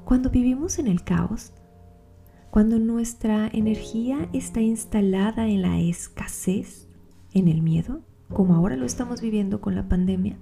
Cuando 0.06 0.32
vivimos 0.32 0.80
en 0.80 0.88
el 0.88 1.04
caos, 1.04 1.52
cuando 2.56 2.80
nuestra 2.80 3.50
energía 3.52 4.30
está 4.32 4.62
instalada 4.62 5.46
en 5.50 5.62
la 5.62 5.82
escasez, 5.82 6.88
en 7.34 7.50
el 7.50 7.62
miedo, 7.62 8.00
como 8.34 8.56
ahora 8.56 8.78
lo 8.78 8.86
estamos 8.86 9.20
viviendo 9.20 9.60
con 9.60 9.76
la 9.76 9.90
pandemia, 9.90 10.38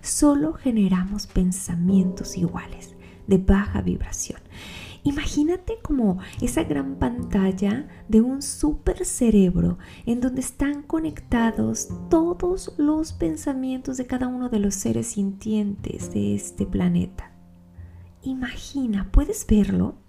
solo 0.00 0.54
generamos 0.54 1.26
pensamientos 1.26 2.38
iguales, 2.38 2.94
de 3.26 3.36
baja 3.36 3.82
vibración. 3.82 4.40
Imagínate 5.02 5.74
como 5.82 6.16
esa 6.40 6.64
gran 6.64 6.94
pantalla 6.94 7.88
de 8.08 8.22
un 8.22 8.40
super 8.40 9.04
cerebro 9.04 9.76
en 10.06 10.22
donde 10.22 10.40
están 10.40 10.82
conectados 10.82 11.90
todos 12.08 12.72
los 12.78 13.12
pensamientos 13.12 13.98
de 13.98 14.06
cada 14.06 14.28
uno 14.28 14.48
de 14.48 14.60
los 14.60 14.76
seres 14.76 15.08
sintientes 15.08 16.10
de 16.10 16.36
este 16.36 16.64
planeta. 16.64 17.32
Imagina, 18.22 19.10
¿puedes 19.12 19.46
verlo? 19.46 20.03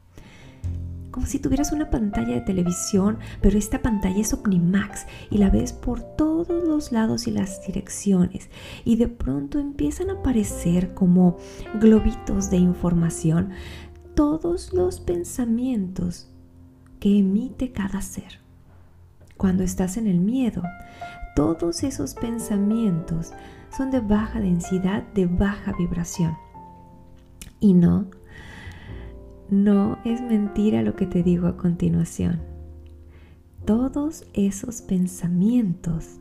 Como 1.15 1.27
si 1.27 1.39
tuvieras 1.39 1.71
una 1.71 1.89
pantalla 1.89 2.33
de 2.33 2.41
televisión, 2.41 3.19
pero 3.39 3.57
esta 3.57 3.81
pantalla 3.81 4.19
es 4.19 4.33
Omnimax 4.33 5.05
y 5.31 5.37
la 5.37 5.49
ves 5.49 5.71
por 5.71 6.01
todos 6.01 6.67
los 6.67 6.91
lados 6.91 7.25
y 7.27 7.31
las 7.31 7.65
direcciones. 7.65 8.49
Y 8.83 8.97
de 8.97 9.07
pronto 9.07 9.57
empiezan 9.57 10.09
a 10.09 10.15
aparecer 10.15 10.93
como 10.93 11.37
globitos 11.79 12.49
de 12.49 12.57
información 12.57 13.51
todos 14.13 14.73
los 14.73 14.99
pensamientos 14.99 16.27
que 16.99 17.19
emite 17.19 17.71
cada 17.71 18.01
ser. 18.01 18.41
Cuando 19.37 19.63
estás 19.63 19.95
en 19.95 20.07
el 20.07 20.19
miedo, 20.19 20.63
todos 21.33 21.83
esos 21.83 22.13
pensamientos 22.13 23.31
son 23.69 23.89
de 23.89 24.01
baja 24.01 24.41
densidad, 24.41 25.03
de 25.13 25.27
baja 25.27 25.71
vibración. 25.77 26.37
Y 27.61 27.73
no, 27.73 28.07
no 29.49 29.99
es 30.05 30.21
mentira 30.21 30.81
lo 30.81 30.95
que 30.95 31.05
te 31.05 31.23
digo 31.23 31.47
a 31.47 31.57
continuación. 31.57 32.41
Todos 33.65 34.25
esos 34.33 34.81
pensamientos 34.81 36.19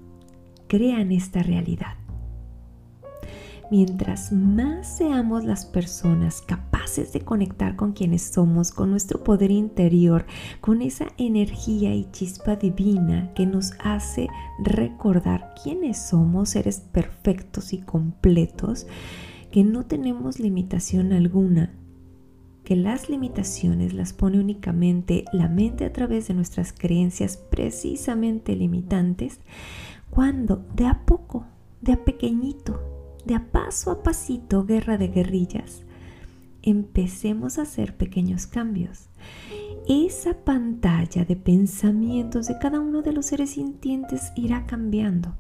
crean 0.66 1.12
esta 1.12 1.42
realidad. 1.42 1.96
Mientras 3.70 4.30
más 4.30 4.98
seamos 4.98 5.44
las 5.44 5.64
personas 5.64 6.42
capaces 6.42 7.12
de 7.12 7.20
conectar 7.20 7.76
con 7.76 7.92
quienes 7.92 8.22
somos, 8.22 8.70
con 8.70 8.90
nuestro 8.90 9.24
poder 9.24 9.50
interior, 9.50 10.26
con 10.60 10.82
esa 10.82 11.06
energía 11.16 11.94
y 11.94 12.10
chispa 12.12 12.56
divina 12.56 13.32
que 13.34 13.46
nos 13.46 13.72
hace 13.82 14.28
recordar 14.62 15.54
quiénes 15.62 15.98
somos, 15.98 16.50
seres 16.50 16.80
perfectos 16.80 17.72
y 17.72 17.78
completos, 17.78 18.86
que 19.50 19.64
no 19.64 19.86
tenemos 19.86 20.38
limitación 20.38 21.12
alguna, 21.12 21.74
que 22.64 22.76
las 22.76 23.08
limitaciones 23.08 23.92
las 23.92 24.12
pone 24.12 24.40
únicamente 24.40 25.24
la 25.32 25.48
mente 25.48 25.84
a 25.84 25.92
través 25.92 26.28
de 26.28 26.34
nuestras 26.34 26.72
creencias 26.72 27.36
precisamente 27.36 28.56
limitantes, 28.56 29.38
cuando 30.10 30.64
de 30.74 30.86
a 30.86 31.04
poco, 31.04 31.44
de 31.82 31.92
a 31.92 32.04
pequeñito, 32.04 32.80
de 33.24 33.34
a 33.34 33.52
paso 33.52 33.90
a 33.90 34.02
pasito, 34.02 34.64
guerra 34.64 34.96
de 34.96 35.08
guerrillas, 35.08 35.82
empecemos 36.62 37.58
a 37.58 37.62
hacer 37.62 37.96
pequeños 37.96 38.46
cambios. 38.46 39.08
Esa 39.86 40.32
pantalla 40.44 41.24
de 41.26 41.36
pensamientos 41.36 42.46
de 42.46 42.58
cada 42.58 42.80
uno 42.80 43.02
de 43.02 43.12
los 43.12 43.26
seres 43.26 43.50
sintientes 43.50 44.32
irá 44.36 44.64
cambiando 44.66 45.36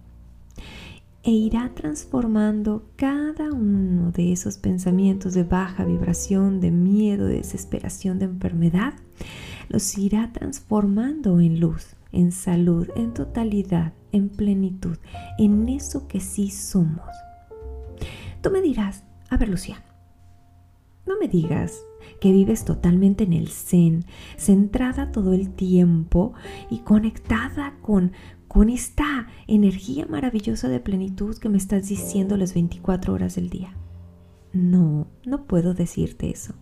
e 1.24 1.30
irá 1.30 1.70
transformando 1.74 2.84
cada 2.96 3.50
uno 3.50 4.12
de 4.12 4.32
esos 4.32 4.58
pensamientos 4.58 5.32
de 5.32 5.42
baja 5.42 5.84
vibración, 5.84 6.60
de 6.60 6.70
miedo, 6.70 7.26
de 7.26 7.36
desesperación, 7.36 8.18
de 8.18 8.26
enfermedad, 8.26 8.92
los 9.68 9.96
irá 9.96 10.30
transformando 10.32 11.40
en 11.40 11.60
luz, 11.60 11.96
en 12.12 12.30
salud, 12.30 12.88
en 12.94 13.14
totalidad, 13.14 13.94
en 14.12 14.28
plenitud, 14.28 14.98
en 15.38 15.68
eso 15.70 16.06
que 16.06 16.20
sí 16.20 16.50
somos. 16.50 17.08
Tú 18.42 18.50
me 18.50 18.60
dirás, 18.60 19.04
a 19.30 19.38
ver 19.38 19.48
Lucía, 19.48 19.82
no 21.06 21.18
me 21.18 21.28
digas 21.28 21.80
que 22.20 22.32
vives 22.32 22.66
totalmente 22.66 23.24
en 23.24 23.32
el 23.32 23.48
zen, 23.48 24.04
centrada 24.36 25.10
todo 25.10 25.32
el 25.32 25.50
tiempo 25.50 26.34
y 26.70 26.80
conectada 26.80 27.74
con, 27.80 28.12
con 28.54 28.70
esta 28.70 29.26
energía 29.48 30.06
maravillosa 30.06 30.68
de 30.68 30.78
plenitud 30.78 31.36
que 31.38 31.48
me 31.48 31.58
estás 31.58 31.88
diciendo 31.88 32.36
las 32.36 32.54
24 32.54 33.12
horas 33.12 33.34
del 33.34 33.50
día. 33.50 33.74
No, 34.52 35.08
no 35.26 35.46
puedo 35.46 35.74
decirte 35.74 36.30
eso. 36.30 36.54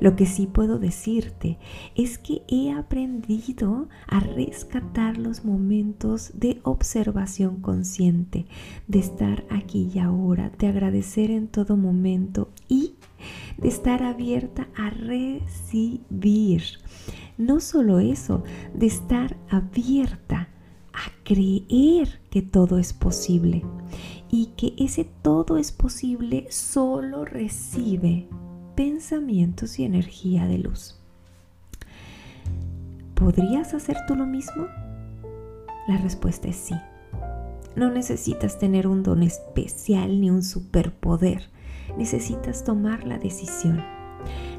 Lo 0.00 0.16
que 0.16 0.26
sí 0.26 0.48
puedo 0.48 0.80
decirte 0.80 1.56
es 1.94 2.18
que 2.18 2.42
he 2.48 2.72
aprendido 2.72 3.88
a 4.08 4.18
rescatar 4.18 5.16
los 5.16 5.44
momentos 5.44 6.32
de 6.34 6.58
observación 6.64 7.60
consciente, 7.60 8.46
de 8.88 8.98
estar 8.98 9.44
aquí 9.48 9.92
y 9.94 10.00
ahora, 10.00 10.50
de 10.58 10.66
agradecer 10.66 11.30
en 11.30 11.46
todo 11.46 11.76
momento 11.76 12.50
y 12.66 12.96
de 13.58 13.68
estar 13.68 14.02
abierta 14.02 14.66
a 14.76 14.90
recibir. 14.90 16.64
No 17.36 17.60
solo 17.60 18.00
eso, 18.00 18.42
de 18.74 18.86
estar 18.86 19.36
abierta 19.48 20.48
a 20.98 21.24
creer 21.24 22.20
que 22.30 22.42
todo 22.42 22.78
es 22.78 22.92
posible 22.92 23.64
y 24.30 24.46
que 24.56 24.74
ese 24.78 25.04
todo 25.04 25.56
es 25.56 25.72
posible 25.72 26.46
solo 26.50 27.24
recibe 27.24 28.28
pensamientos 28.74 29.78
y 29.78 29.84
energía 29.84 30.46
de 30.46 30.58
luz. 30.58 30.98
¿Podrías 33.14 33.74
hacer 33.74 33.96
tú 34.06 34.14
lo 34.14 34.26
mismo? 34.26 34.66
La 35.88 35.96
respuesta 35.96 36.48
es 36.48 36.56
sí. 36.56 36.74
No 37.74 37.90
necesitas 37.90 38.58
tener 38.58 38.86
un 38.86 39.02
don 39.02 39.22
especial 39.22 40.20
ni 40.20 40.30
un 40.30 40.42
superpoder. 40.42 41.48
Necesitas 41.96 42.64
tomar 42.64 43.04
la 43.06 43.18
decisión. 43.18 43.82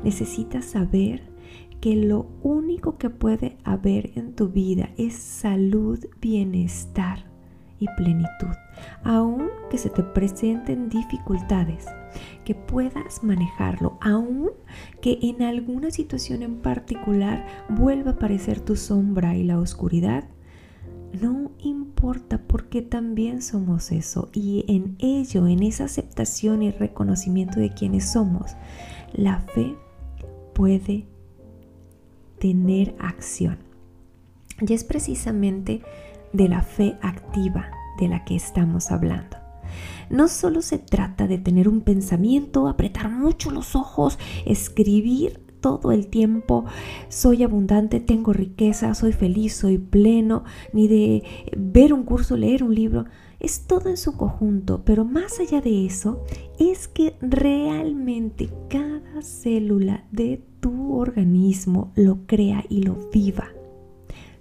Necesitas 0.04 0.66
saber 0.66 1.22
que 1.82 1.96
lo 1.96 2.28
único 2.44 2.98
que 2.98 3.10
puede 3.10 3.58
haber 3.64 4.12
en 4.16 4.34
tu 4.34 4.50
vida 4.50 4.90
es 4.98 5.16
salud, 5.16 6.00
bienestar 6.22 7.26
y 7.80 7.88
plenitud, 7.96 8.56
aun 9.04 9.48
que 9.70 9.78
se 9.78 9.90
te 9.90 10.04
presenten 10.04 10.90
dificultades, 10.90 11.86
que 12.44 12.56
puedas 12.56 13.24
manejarlo, 13.24 13.98
aun 14.02 14.50
que 15.02 15.18
en 15.22 15.42
alguna 15.42 15.92
situación 15.92 16.44
en 16.44 16.58
particular 16.58 17.46
vuelva 17.70 18.12
a 18.12 18.14
aparecer 18.16 18.60
tu 18.60 18.76
sombra 18.76 19.36
y 19.36 19.44
la 19.44 19.60
oscuridad. 19.60 20.26
No 21.22 21.52
importa 21.60 22.40
porque 22.46 22.82
también 22.82 23.42
somos 23.42 23.92
eso 23.92 24.30
y 24.34 24.66
en 24.68 24.96
ello, 25.00 25.48
en 25.48 25.64
esa 25.64 25.86
aceptación 25.86 26.62
y 26.62 26.72
reconocimiento 26.72 27.60
de 27.60 27.72
quienes 27.72 28.12
somos, 28.12 28.56
la 29.14 29.40
fe 29.40 29.76
puede 30.54 31.08
tener 32.40 32.96
acción. 33.00 33.60
Y 34.62 34.74
es 34.74 34.84
precisamente 34.84 35.82
de 36.34 36.48
la 36.48 36.62
fe 36.62 36.98
activa 37.02 37.70
de 38.00 38.08
la 38.08 38.24
que 38.26 38.36
estamos 38.36 38.92
hablando. 38.92 39.38
no 40.10 40.28
solo 40.28 40.64
se 40.64 40.80
trata 40.80 41.28
de 41.28 41.38
tener 41.38 41.70
un 41.70 41.82
pensamiento, 41.82 42.68
apretar 42.68 43.12
mucho 43.12 43.52
los 43.52 43.76
ojos, 43.76 44.18
escribir 44.46 45.40
todo 45.62 45.92
el 45.92 46.08
tiempo, 46.08 46.66
soy 47.10 47.44
abundante, 47.44 48.00
tengo 48.00 48.34
riqueza, 48.34 48.94
soy 48.94 49.12
feliz, 49.12 49.54
soy 49.56 49.78
pleno, 49.78 50.44
ni 50.74 50.88
de 50.88 51.24
ver 51.56 51.94
un 51.94 52.04
curso, 52.04 52.38
leer 52.38 52.64
un 52.64 52.74
libro. 52.74 53.06
Es 53.40 53.68
todo 53.68 53.90
en 53.90 53.98
su 53.98 54.18
conjunto, 54.18 54.84
pero 54.84 55.06
más 55.06 55.40
allá 55.40 55.62
de 55.62 55.86
eso, 55.86 56.24
es 56.58 56.88
que 56.88 57.16
realmente 57.22 58.50
cada 58.70 59.22
célula 59.22 60.06
de 60.12 60.44
tu 60.60 60.96
organismo 60.98 61.92
lo 61.96 62.26
crea 62.26 62.64
y 62.70 62.84
lo 62.84 63.10
viva. 63.12 63.50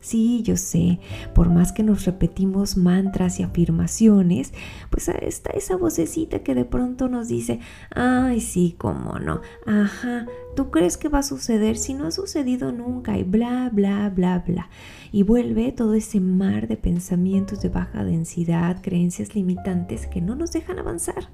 Sí, 0.00 0.42
yo 0.42 0.56
sé, 0.56 1.00
por 1.34 1.50
más 1.50 1.72
que 1.72 1.82
nos 1.82 2.04
repetimos 2.04 2.76
mantras 2.76 3.40
y 3.40 3.42
afirmaciones, 3.42 4.54
pues 4.90 5.08
está 5.08 5.50
esa 5.50 5.76
vocecita 5.76 6.38
que 6.44 6.54
de 6.54 6.64
pronto 6.64 7.08
nos 7.08 7.26
dice, 7.26 7.58
ay, 7.90 8.40
sí, 8.40 8.76
cómo 8.78 9.18
no, 9.18 9.40
ajá, 9.66 10.26
tú 10.54 10.70
crees 10.70 10.96
que 10.96 11.08
va 11.08 11.18
a 11.18 11.25
suceder 11.25 11.76
si 11.76 11.94
no 11.94 12.06
ha 12.06 12.10
sucedido 12.12 12.70
nunca 12.70 13.18
y 13.18 13.25
bla, 13.25 13.70
bla, 13.72 14.08
bla, 14.10 14.44
bla. 14.46 14.70
Y 15.10 15.25
vuelve 15.25 15.72
todo 15.72 15.94
ese 15.94 16.20
mar 16.20 16.68
de 16.68 16.76
pensamientos 16.76 17.60
de 17.60 17.70
baja 17.70 18.04
densidad, 18.04 18.80
creencias 18.80 19.34
limitantes 19.34 20.06
que 20.06 20.20
no 20.20 20.37
nos 20.37 20.52
dejan 20.52 20.78
avanzar. 20.78 21.28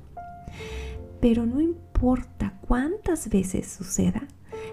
Pero 1.21 1.45
no 1.45 1.61
importa 1.61 2.55
cuántas 2.67 3.29
veces 3.29 3.67
suceda, 3.67 4.27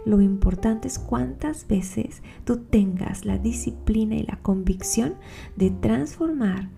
lo 0.06 0.22
importante 0.22 0.88
es 0.88 1.00
cuántas 1.00 1.68
veces 1.68 2.24
tú 2.46 2.58
tengas 2.58 3.26
la 3.26 3.38
disciplina 3.38 4.16
y 4.16 4.24
la 4.24 4.38
convicción 4.38 5.16
de 5.56 5.72
transformar 5.72 6.70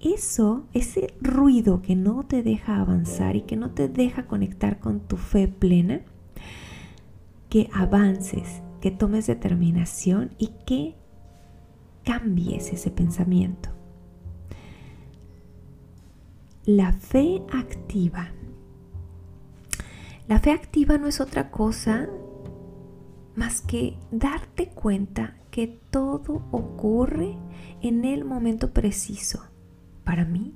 eso, 0.00 0.66
ese 0.74 1.14
ruido 1.20 1.80
que 1.80 1.96
no 1.96 2.24
te 2.24 2.42
deja 2.42 2.80
avanzar 2.80 3.36
y 3.36 3.42
que 3.42 3.56
no 3.56 3.70
te 3.70 3.88
deja 3.88 4.26
conectar 4.26 4.78
con 4.78 5.00
tu 5.00 5.16
fe 5.16 5.48
plena, 5.48 6.02
que 7.48 7.70
avances, 7.72 8.62
que 8.80 8.90
tomes 8.90 9.26
determinación 9.26 10.34
y 10.38 10.48
que 10.66 10.94
cambies 12.04 12.72
ese 12.72 12.90
pensamiento. 12.90 13.70
La 16.66 16.92
fe 16.92 17.42
activa. 17.52 18.28
La 20.28 20.38
fe 20.38 20.52
activa 20.52 20.98
no 20.98 21.06
es 21.06 21.20
otra 21.20 21.50
cosa 21.50 22.08
más 23.36 23.60
que 23.60 23.96
darte 24.10 24.68
cuenta 24.68 25.36
que 25.50 25.78
todo 25.90 26.42
ocurre 26.50 27.36
en 27.80 28.04
el 28.04 28.24
momento 28.24 28.72
preciso, 28.72 29.44
para 30.04 30.24
mí 30.24 30.54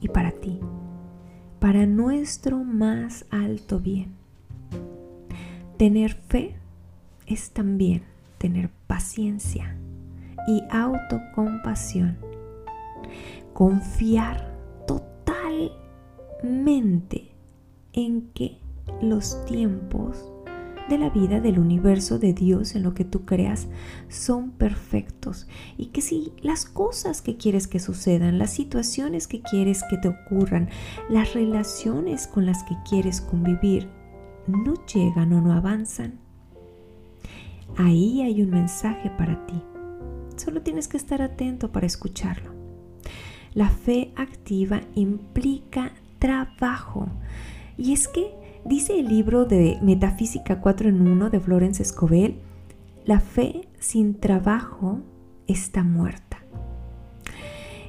y 0.00 0.08
para 0.08 0.32
ti, 0.32 0.60
para 1.60 1.86
nuestro 1.86 2.64
más 2.64 3.24
alto 3.30 3.80
bien. 3.80 4.16
Tener 5.76 6.14
fe 6.14 6.56
es 7.26 7.50
también 7.50 8.02
tener 8.38 8.70
paciencia 8.86 9.76
y 10.46 10.62
autocompasión. 10.70 12.16
Confiar 13.52 14.56
totalmente 14.86 17.32
en 17.92 18.30
que 18.30 18.56
los 19.02 19.44
tiempos 19.44 20.32
de 20.88 20.98
la 20.98 21.10
vida, 21.10 21.40
del 21.40 21.58
universo, 21.58 22.18
de 22.18 22.32
Dios, 22.32 22.74
en 22.74 22.82
lo 22.82 22.94
que 22.94 23.04
tú 23.04 23.24
creas, 23.24 23.68
son 24.08 24.50
perfectos. 24.50 25.46
Y 25.76 25.86
que 25.86 26.00
si 26.00 26.32
las 26.40 26.64
cosas 26.64 27.22
que 27.22 27.36
quieres 27.36 27.66
que 27.66 27.78
sucedan, 27.78 28.38
las 28.38 28.50
situaciones 28.50 29.26
que 29.26 29.42
quieres 29.42 29.82
que 29.88 29.98
te 29.98 30.08
ocurran, 30.08 30.68
las 31.08 31.34
relaciones 31.34 32.26
con 32.26 32.46
las 32.46 32.64
que 32.64 32.76
quieres 32.88 33.20
convivir, 33.20 33.88
no 34.46 34.74
llegan 34.86 35.32
o 35.32 35.40
no 35.40 35.52
avanzan, 35.52 36.18
ahí 37.76 38.22
hay 38.22 38.42
un 38.42 38.50
mensaje 38.50 39.10
para 39.10 39.46
ti. 39.46 39.62
Solo 40.36 40.62
tienes 40.62 40.88
que 40.88 40.96
estar 40.96 41.20
atento 41.20 41.72
para 41.72 41.86
escucharlo. 41.86 42.52
La 43.54 43.68
fe 43.68 44.12
activa 44.16 44.80
implica 44.94 45.92
trabajo. 46.18 47.08
Y 47.76 47.92
es 47.92 48.08
que 48.08 48.37
Dice 48.68 49.00
el 49.00 49.08
libro 49.08 49.46
de 49.46 49.78
Metafísica 49.80 50.60
4 50.60 50.90
en 50.90 51.00
1 51.00 51.30
de 51.30 51.40
Florence 51.40 51.82
Escobel, 51.82 52.42
la 53.06 53.18
fe 53.18 53.66
sin 53.80 54.20
trabajo 54.20 55.00
está 55.46 55.82
muerta. 55.82 56.44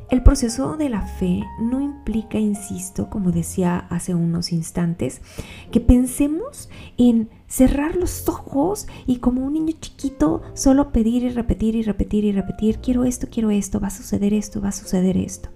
El 0.09 0.23
proceso 0.23 0.77
de 0.77 0.87
la 0.87 1.01
fe 1.01 1.43
no 1.61 1.81
implica, 1.81 2.39
insisto, 2.39 3.09
como 3.09 3.33
decía 3.33 3.87
hace 3.89 4.15
unos 4.15 4.53
instantes, 4.53 5.21
que 5.69 5.81
pensemos 5.81 6.69
en 6.97 7.29
cerrar 7.47 7.97
los 7.97 8.29
ojos 8.29 8.87
y 9.05 9.17
como 9.17 9.43
un 9.43 9.53
niño 9.55 9.73
chiquito 9.81 10.43
solo 10.53 10.93
pedir 10.93 11.23
y 11.23 11.29
repetir 11.29 11.75
y 11.75 11.81
repetir 11.83 12.23
y 12.23 12.31
repetir, 12.31 12.79
quiero 12.79 13.03
esto, 13.03 13.27
quiero 13.29 13.51
esto, 13.51 13.81
va 13.81 13.87
a 13.87 13.91
suceder 13.91 14.33
esto, 14.33 14.61
va 14.61 14.69
a 14.69 14.71
suceder 14.71 15.17
esto 15.17 15.49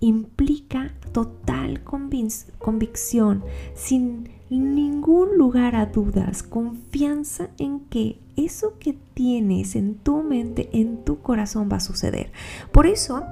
implica 0.00 0.94
total 1.12 1.82
convicción, 2.58 3.44
sin 3.74 4.30
ningún 4.48 5.36
lugar 5.36 5.76
a 5.76 5.86
dudas, 5.86 6.42
confianza 6.42 7.50
en 7.58 7.80
que 7.80 8.18
eso 8.36 8.78
que 8.78 8.96
tienes 9.14 9.76
en 9.76 9.94
tu 9.94 10.22
mente, 10.22 10.70
en 10.72 11.04
tu 11.04 11.20
corazón 11.20 11.68
va 11.70 11.76
a 11.76 11.80
suceder. 11.80 12.32
Por 12.72 12.86
eso 12.86 13.24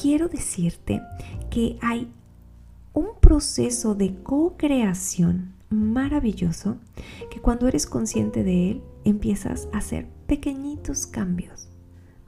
quiero 0.00 0.28
decirte 0.28 1.02
que 1.50 1.78
hay 1.80 2.10
un 2.92 3.08
proceso 3.20 3.94
de 3.94 4.14
co-creación 4.22 5.54
maravilloso 5.68 6.76
que 7.30 7.40
cuando 7.40 7.68
eres 7.68 7.86
consciente 7.86 8.42
de 8.44 8.70
él 8.70 8.82
empiezas 9.04 9.68
a 9.72 9.78
hacer 9.78 10.08
pequeñitos 10.26 11.06
cambios 11.06 11.68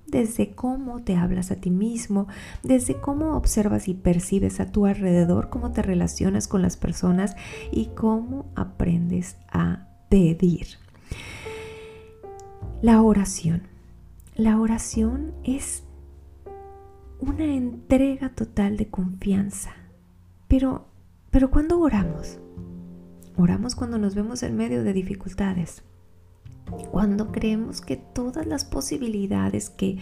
desde 0.09 0.51
cómo 0.55 1.01
te 1.01 1.17
hablas 1.17 1.51
a 1.51 1.57
ti 1.57 1.71
mismo, 1.71 2.27
desde 2.63 3.01
cómo 3.01 3.37
observas 3.37 3.89
y 3.89 3.95
percibes 3.95 4.61
a 4.61 4.73
tu 4.73 4.87
alrededor, 4.87 5.51
cómo 5.51 5.73
te 5.73 5.83
relacionas 5.83 6.49
con 6.49 6.63
las 6.63 6.77
personas 6.77 7.37
y 7.71 7.87
cómo 7.95 8.47
aprendes 8.57 9.37
a 9.51 9.89
pedir. 10.09 10.67
La 12.83 13.03
oración. 13.03 13.63
La 14.35 14.61
oración 14.61 15.33
es 15.45 15.83
una 17.21 17.45
entrega 17.45 18.31
total 18.31 18.77
de 18.77 18.89
confianza. 18.89 19.73
Pero, 20.47 20.87
pero 21.31 21.51
¿cuándo 21.51 21.81
oramos? 21.81 22.39
Oramos 23.37 23.75
cuando 23.75 23.99
nos 23.99 24.15
vemos 24.15 24.43
en 24.43 24.57
medio 24.57 24.85
de 24.85 24.93
dificultades 24.93 25.83
cuando 26.91 27.33
creemos 27.33 27.81
que 27.81 27.97
todas 27.97 28.47
las 28.47 28.65
posibilidades 28.65 29.71
que 29.71 29.99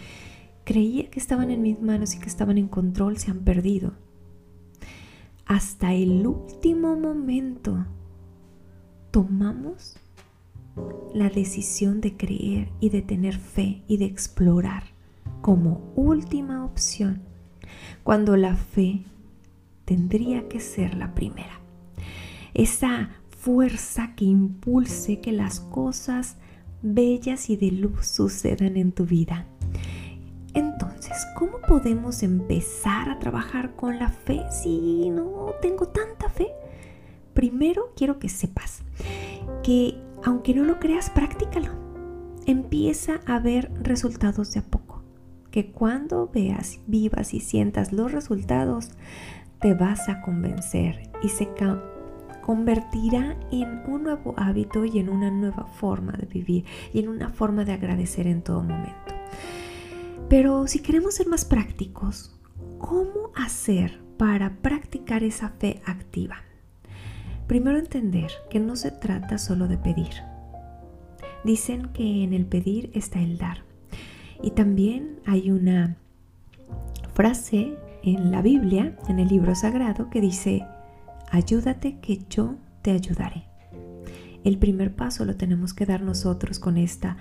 creía 0.64 1.10
que 1.10 1.20
estaban 1.20 1.50
en 1.50 1.62
mis 1.62 1.80
manos 1.80 2.14
y 2.14 2.18
que 2.18 2.28
estaban 2.28 2.58
en 2.58 2.68
control 2.68 3.18
se 3.18 3.30
han 3.30 3.40
perdido. 3.40 3.92
Hasta 5.46 5.94
el 5.94 6.26
último 6.26 6.96
momento 6.96 7.86
tomamos 9.12 9.96
la 11.14 11.30
decisión 11.30 12.00
de 12.00 12.16
creer 12.16 12.68
y 12.80 12.90
de 12.90 13.00
tener 13.00 13.38
fe 13.38 13.82
y 13.86 13.96
de 13.96 14.06
explorar 14.06 14.82
como 15.40 15.92
última 15.94 16.64
opción, 16.64 17.22
cuando 18.02 18.36
la 18.36 18.56
fe 18.56 19.04
tendría 19.84 20.48
que 20.48 20.60
ser 20.60 20.94
la 20.94 21.14
primera. 21.14 21.60
Esa 22.52 23.10
fuerza 23.30 24.14
que 24.16 24.24
impulse 24.24 25.20
que 25.20 25.30
las 25.30 25.60
cosas 25.60 26.36
bellas 26.82 27.50
y 27.50 27.56
de 27.56 27.70
luz 27.70 28.06
sucedan 28.06 28.76
en 28.76 28.92
tu 28.92 29.04
vida. 29.06 29.46
Entonces, 30.54 31.26
¿cómo 31.36 31.58
podemos 31.66 32.22
empezar 32.22 33.10
a 33.10 33.18
trabajar 33.18 33.76
con 33.76 33.98
la 33.98 34.08
fe 34.08 34.42
si 34.50 35.10
no 35.10 35.54
tengo 35.60 35.88
tanta 35.88 36.28
fe? 36.30 36.48
Primero 37.34 37.92
quiero 37.94 38.18
que 38.18 38.28
sepas 38.28 38.82
que 39.62 40.00
aunque 40.24 40.54
no 40.54 40.64
lo 40.64 40.78
creas, 40.80 41.10
practícalo. 41.10 41.72
Empieza 42.46 43.20
a 43.26 43.38
ver 43.38 43.70
resultados 43.82 44.52
de 44.52 44.60
a 44.60 44.62
poco. 44.62 45.02
Que 45.50 45.70
cuando 45.72 46.30
veas, 46.32 46.80
vivas 46.86 47.34
y 47.34 47.40
sientas 47.40 47.92
los 47.92 48.12
resultados, 48.12 48.90
te 49.60 49.74
vas 49.74 50.08
a 50.08 50.20
convencer 50.22 51.10
y 51.22 51.28
se 51.28 51.52
convertirá 52.46 53.36
en 53.50 53.82
un 53.88 54.04
nuevo 54.04 54.32
hábito 54.36 54.84
y 54.84 55.00
en 55.00 55.08
una 55.08 55.32
nueva 55.32 55.66
forma 55.66 56.12
de 56.12 56.26
vivir 56.26 56.64
y 56.92 57.00
en 57.00 57.08
una 57.08 57.30
forma 57.30 57.64
de 57.64 57.72
agradecer 57.72 58.28
en 58.28 58.40
todo 58.40 58.62
momento. 58.62 59.16
Pero 60.28 60.68
si 60.68 60.78
queremos 60.78 61.14
ser 61.14 61.26
más 61.26 61.44
prácticos, 61.44 62.38
¿cómo 62.78 63.32
hacer 63.34 64.00
para 64.16 64.58
practicar 64.62 65.24
esa 65.24 65.48
fe 65.48 65.82
activa? 65.86 66.36
Primero 67.48 67.80
entender 67.80 68.30
que 68.48 68.60
no 68.60 68.76
se 68.76 68.92
trata 68.92 69.38
solo 69.38 69.66
de 69.66 69.78
pedir. 69.78 70.14
Dicen 71.42 71.88
que 71.88 72.22
en 72.22 72.32
el 72.32 72.46
pedir 72.46 72.92
está 72.94 73.18
el 73.18 73.38
dar. 73.38 73.64
Y 74.40 74.52
también 74.52 75.18
hay 75.26 75.50
una 75.50 75.96
frase 77.12 77.76
en 78.04 78.30
la 78.30 78.40
Biblia, 78.40 78.96
en 79.08 79.18
el 79.18 79.26
libro 79.26 79.56
sagrado, 79.56 80.10
que 80.10 80.20
dice, 80.20 80.64
ayúdate 81.30 81.98
que 82.00 82.20
yo 82.28 82.56
te 82.82 82.90
ayudaré. 82.92 83.44
El 84.44 84.58
primer 84.58 84.94
paso 84.94 85.24
lo 85.24 85.36
tenemos 85.36 85.74
que 85.74 85.86
dar 85.86 86.02
nosotros 86.02 86.58
con 86.58 86.76
esta 86.76 87.16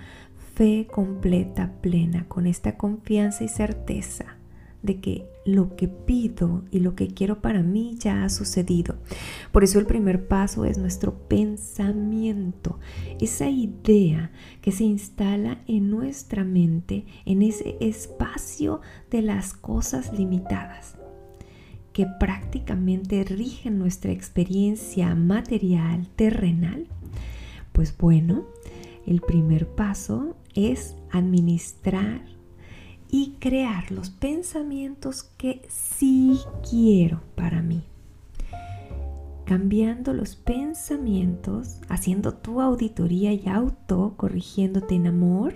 fe 0.54 0.86
completa, 0.90 1.72
plena, 1.80 2.26
con 2.28 2.46
esta 2.46 2.76
confianza 2.76 3.44
y 3.44 3.48
certeza 3.48 4.36
de 4.82 5.00
que 5.00 5.28
lo 5.44 5.76
que 5.76 5.88
pido 5.88 6.64
y 6.70 6.80
lo 6.80 6.94
que 6.94 7.08
quiero 7.08 7.42
para 7.42 7.62
mí 7.62 7.96
ya 7.98 8.24
ha 8.24 8.28
sucedido. 8.28 8.96
Por 9.52 9.64
eso 9.64 9.78
el 9.78 9.86
primer 9.86 10.28
paso 10.28 10.64
es 10.64 10.78
nuestro 10.78 11.28
pensamiento, 11.28 12.78
esa 13.20 13.50
idea 13.50 14.30
que 14.60 14.72
se 14.72 14.84
instala 14.84 15.62
en 15.66 15.90
nuestra 15.90 16.44
mente, 16.44 17.04
en 17.24 17.42
ese 17.42 17.76
espacio 17.80 18.80
de 19.10 19.22
las 19.22 19.52
cosas 19.52 20.16
limitadas 20.16 20.95
que 21.96 22.04
prácticamente 22.04 23.24
rigen 23.24 23.78
nuestra 23.78 24.12
experiencia 24.12 25.14
material, 25.14 26.06
terrenal, 26.14 26.88
pues 27.72 27.96
bueno, 27.96 28.44
el 29.06 29.22
primer 29.22 29.66
paso 29.66 30.36
es 30.54 30.94
administrar 31.10 32.20
y 33.08 33.36
crear 33.38 33.90
los 33.90 34.10
pensamientos 34.10 35.22
que 35.38 35.62
sí 35.70 36.38
quiero 36.68 37.22
para 37.34 37.62
mí. 37.62 37.82
Cambiando 39.46 40.12
los 40.12 40.36
pensamientos, 40.36 41.80
haciendo 41.88 42.34
tu 42.34 42.60
auditoría 42.60 43.32
y 43.32 43.48
auto 43.48 44.18
corrigiéndote 44.18 44.96
en 44.96 45.06
amor, 45.06 45.54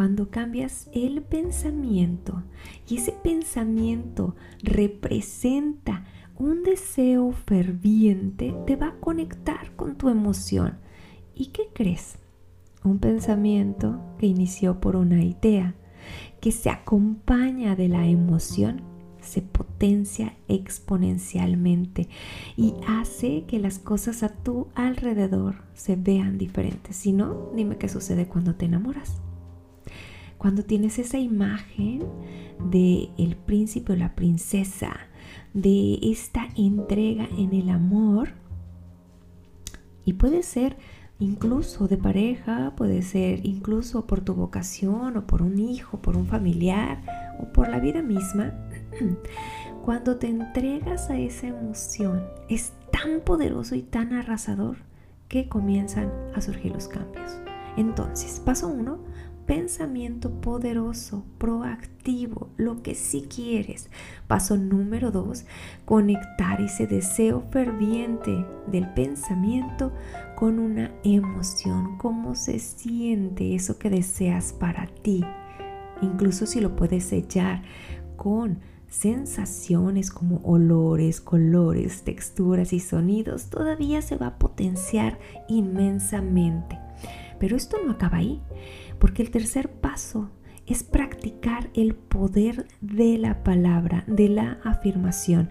cuando 0.00 0.30
cambias 0.30 0.88
el 0.94 1.20
pensamiento 1.20 2.42
y 2.88 2.96
ese 2.96 3.12
pensamiento 3.12 4.34
representa 4.62 6.06
un 6.38 6.62
deseo 6.62 7.32
ferviente, 7.32 8.54
te 8.66 8.76
va 8.76 8.86
a 8.86 8.96
conectar 8.98 9.76
con 9.76 9.96
tu 9.96 10.08
emoción. 10.08 10.78
¿Y 11.34 11.48
qué 11.48 11.64
crees? 11.74 12.14
Un 12.82 12.98
pensamiento 12.98 14.00
que 14.16 14.24
inició 14.24 14.80
por 14.80 14.96
una 14.96 15.22
idea, 15.22 15.74
que 16.40 16.50
se 16.50 16.70
acompaña 16.70 17.76
de 17.76 17.88
la 17.88 18.06
emoción, 18.06 18.80
se 19.20 19.42
potencia 19.42 20.34
exponencialmente 20.48 22.08
y 22.56 22.72
hace 22.88 23.44
que 23.44 23.58
las 23.58 23.78
cosas 23.78 24.22
a 24.22 24.30
tu 24.30 24.68
alrededor 24.74 25.56
se 25.74 25.96
vean 25.96 26.38
diferentes. 26.38 26.96
Si 26.96 27.12
no, 27.12 27.50
dime 27.54 27.76
qué 27.76 27.90
sucede 27.90 28.26
cuando 28.28 28.54
te 28.54 28.64
enamoras. 28.64 29.20
Cuando 30.40 30.62
tienes 30.62 30.98
esa 30.98 31.18
imagen 31.18 32.02
de 32.70 33.10
el 33.18 33.36
príncipe 33.36 33.92
o 33.92 33.96
la 33.96 34.14
princesa, 34.14 34.96
de 35.52 35.98
esta 36.00 36.48
entrega 36.56 37.28
en 37.36 37.52
el 37.52 37.68
amor, 37.68 38.30
y 40.06 40.14
puede 40.14 40.42
ser 40.42 40.78
incluso 41.18 41.88
de 41.88 41.98
pareja, 41.98 42.72
puede 42.74 43.02
ser 43.02 43.44
incluso 43.44 44.06
por 44.06 44.22
tu 44.22 44.32
vocación 44.32 45.18
o 45.18 45.26
por 45.26 45.42
un 45.42 45.58
hijo, 45.58 45.98
por 46.00 46.16
un 46.16 46.26
familiar 46.26 47.02
o 47.38 47.52
por 47.52 47.68
la 47.68 47.78
vida 47.78 48.00
misma. 48.00 48.54
Cuando 49.84 50.16
te 50.16 50.28
entregas 50.28 51.10
a 51.10 51.18
esa 51.18 51.48
emoción, 51.48 52.24
es 52.48 52.72
tan 52.90 53.20
poderoso 53.26 53.74
y 53.74 53.82
tan 53.82 54.14
arrasador 54.14 54.78
que 55.28 55.50
comienzan 55.50 56.10
a 56.34 56.40
surgir 56.40 56.72
los 56.72 56.88
cambios. 56.88 57.30
Entonces, 57.76 58.40
paso 58.40 58.68
uno, 58.68 59.00
pensamiento 59.50 60.30
poderoso, 60.30 61.24
proactivo, 61.38 62.50
lo 62.56 62.84
que 62.84 62.94
sí 62.94 63.22
quieres. 63.22 63.90
Paso 64.28 64.56
número 64.56 65.10
dos, 65.10 65.44
conectar 65.84 66.60
ese 66.60 66.86
deseo 66.86 67.42
ferviente 67.50 68.46
del 68.68 68.88
pensamiento 68.94 69.92
con 70.36 70.60
una 70.60 70.92
emoción, 71.02 71.98
cómo 71.98 72.36
se 72.36 72.60
siente 72.60 73.56
eso 73.56 73.76
que 73.76 73.90
deseas 73.90 74.52
para 74.52 74.86
ti. 74.86 75.24
Incluso 76.00 76.46
si 76.46 76.60
lo 76.60 76.76
puedes 76.76 77.06
sellar 77.06 77.64
con 78.14 78.60
sensaciones 78.88 80.12
como 80.12 80.36
olores, 80.44 81.20
colores, 81.20 82.04
texturas 82.04 82.72
y 82.72 82.78
sonidos, 82.78 83.50
todavía 83.50 84.00
se 84.00 84.14
va 84.14 84.28
a 84.28 84.38
potenciar 84.38 85.18
inmensamente. 85.48 86.78
Pero 87.40 87.56
esto 87.56 87.78
no 87.84 87.90
acaba 87.90 88.18
ahí. 88.18 88.40
Porque 89.00 89.22
el 89.22 89.32
tercer 89.32 89.68
paso 89.80 90.30
es 90.66 90.84
practicar 90.84 91.68
el 91.74 91.96
poder 91.96 92.68
de 92.80 93.18
la 93.18 93.42
palabra, 93.42 94.04
de 94.06 94.28
la 94.28 94.60
afirmación, 94.62 95.48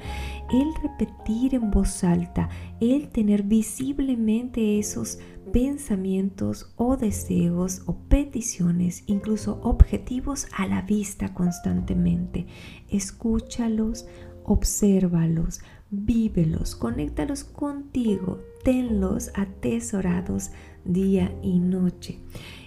el 0.49 0.73
repetir 0.81 1.55
en 1.55 1.71
voz 1.71 2.05
alta, 2.05 2.47
el 2.79 3.09
tener 3.09 3.43
visiblemente 3.43 4.79
esos 4.79 5.19
pensamientos 5.51 6.73
o 6.77 6.95
deseos 6.95 7.81
o 7.85 7.97
peticiones, 8.07 9.03
incluso 9.07 9.59
objetivos 9.61 10.47
a 10.55 10.67
la 10.67 10.83
vista 10.83 11.33
constantemente. 11.33 12.45
Escúchalos, 12.89 14.05
obsérvalos, 14.45 15.59
vívelos, 15.89 16.75
conéctalos 16.75 17.43
contigo, 17.43 18.39
tenlos 18.63 19.31
atesorados 19.35 20.51
día 20.93 21.33
y 21.41 21.59
noche. 21.59 22.19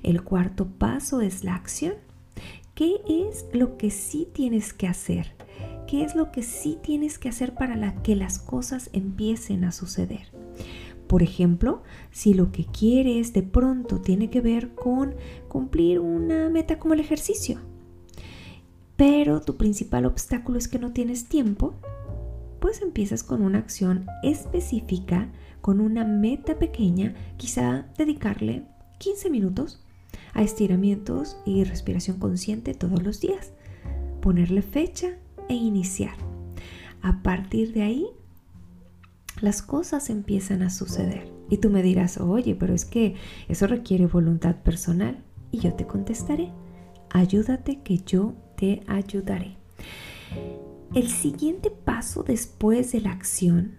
El 0.03 0.23
cuarto 0.23 0.67
paso 0.67 1.21
es 1.21 1.45
la 1.45 1.55
acción. 1.55 1.95
¿Qué 2.75 3.01
es 3.07 3.47
lo 3.53 3.77
que 3.77 3.91
sí 3.91 4.27
tienes 4.33 4.73
que 4.73 4.87
hacer? 4.87 5.35
¿Qué 5.87 6.05
es 6.05 6.15
lo 6.15 6.33
que 6.33 6.43
sí 6.43 6.79
tienes 6.83 7.19
que 7.19 7.29
hacer 7.29 7.55
para 7.55 8.03
que 8.03 8.17
las 8.17 8.39
cosas 8.39 8.89
empiecen 8.93 9.65
a 9.65 9.73
suceder? 9.73 10.29
Por 11.07 11.23
ejemplo, 11.23 11.83
si 12.11 12.33
lo 12.33 12.53
que 12.53 12.65
quieres 12.65 13.35
de 13.35 13.43
pronto 13.43 14.01
tiene 14.01 14.31
que 14.31 14.41
ver 14.41 14.75
con 14.75 15.15
cumplir 15.49 16.01
una 16.01 16.49
meta 16.49 16.79
como 16.79 16.95
el 16.95 17.01
ejercicio, 17.01 17.59
pero 18.97 19.43
tu 19.43 19.57
principal 19.57 20.07
obstáculo 20.07 20.59
es 20.59 20.69
que 20.69 20.79
no 20.79 20.93
tienes 20.93 21.27
tiempo, 21.27 21.75
pues 22.63 22.81
empiezas 22.81 23.25
con 23.25 23.43
una 23.43 23.59
acción 23.59 24.07
específica 24.23 25.29
con 25.61 25.81
una 25.81 26.05
meta 26.05 26.59
pequeña, 26.59 27.15
quizá 27.37 27.87
dedicarle 27.99 28.63
15 28.99 29.31
minutos 29.31 29.85
a 30.33 30.43
estiramientos 30.43 31.37
y 31.45 31.65
respiración 31.65 32.19
consciente 32.21 32.75
todos 32.75 33.03
los 33.03 33.21
días, 33.21 33.53
ponerle 34.21 34.63
fecha 34.63 35.19
e 35.49 35.55
iniciar. 35.55 36.15
A 37.03 37.21
partir 37.23 37.73
de 37.73 37.83
ahí, 37.83 38.07
las 39.41 39.61
cosas 39.61 40.09
empiezan 40.09 40.63
a 40.63 40.71
suceder. 40.71 41.33
Y 41.51 41.57
tú 41.57 41.69
me 41.69 41.83
dirás, 41.83 42.19
oye, 42.19 42.55
pero 42.55 42.75
es 42.75 42.85
que 42.85 43.17
eso 43.49 43.67
requiere 43.67 44.07
voluntad 44.07 44.63
personal. 44.63 45.23
Y 45.51 45.59
yo 45.59 45.75
te 45.75 45.87
contestaré, 45.87 46.53
ayúdate 47.11 47.83
que 47.83 47.99
yo 47.99 48.35
te 48.57 48.83
ayudaré. 48.87 49.57
El 50.95 51.09
siguiente 51.09 51.71
paso 51.71 52.23
después 52.23 52.93
de 52.93 53.01
la 53.01 53.13
acción 53.13 53.77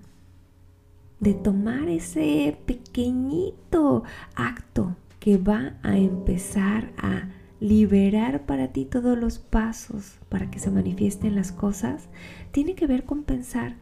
de 1.19 1.35
tomar 1.35 1.87
ese 1.87 2.57
pequeñito 2.65 4.03
acto 4.33 4.95
que 5.19 5.37
va 5.37 5.75
a 5.83 5.95
empezar 5.95 6.91
a 6.97 7.29
liberar 7.59 8.47
para 8.47 8.69
ti 8.69 8.85
todos 8.85 9.15
los 9.15 9.37
pasos 9.37 10.17
para 10.27 10.49
que 10.49 10.57
se 10.57 10.71
manifiesten 10.71 11.35
las 11.35 11.51
cosas, 11.51 12.09
tiene 12.51 12.73
que 12.73 12.87
ver 12.87 13.05
con 13.05 13.21
pensar 13.21 13.75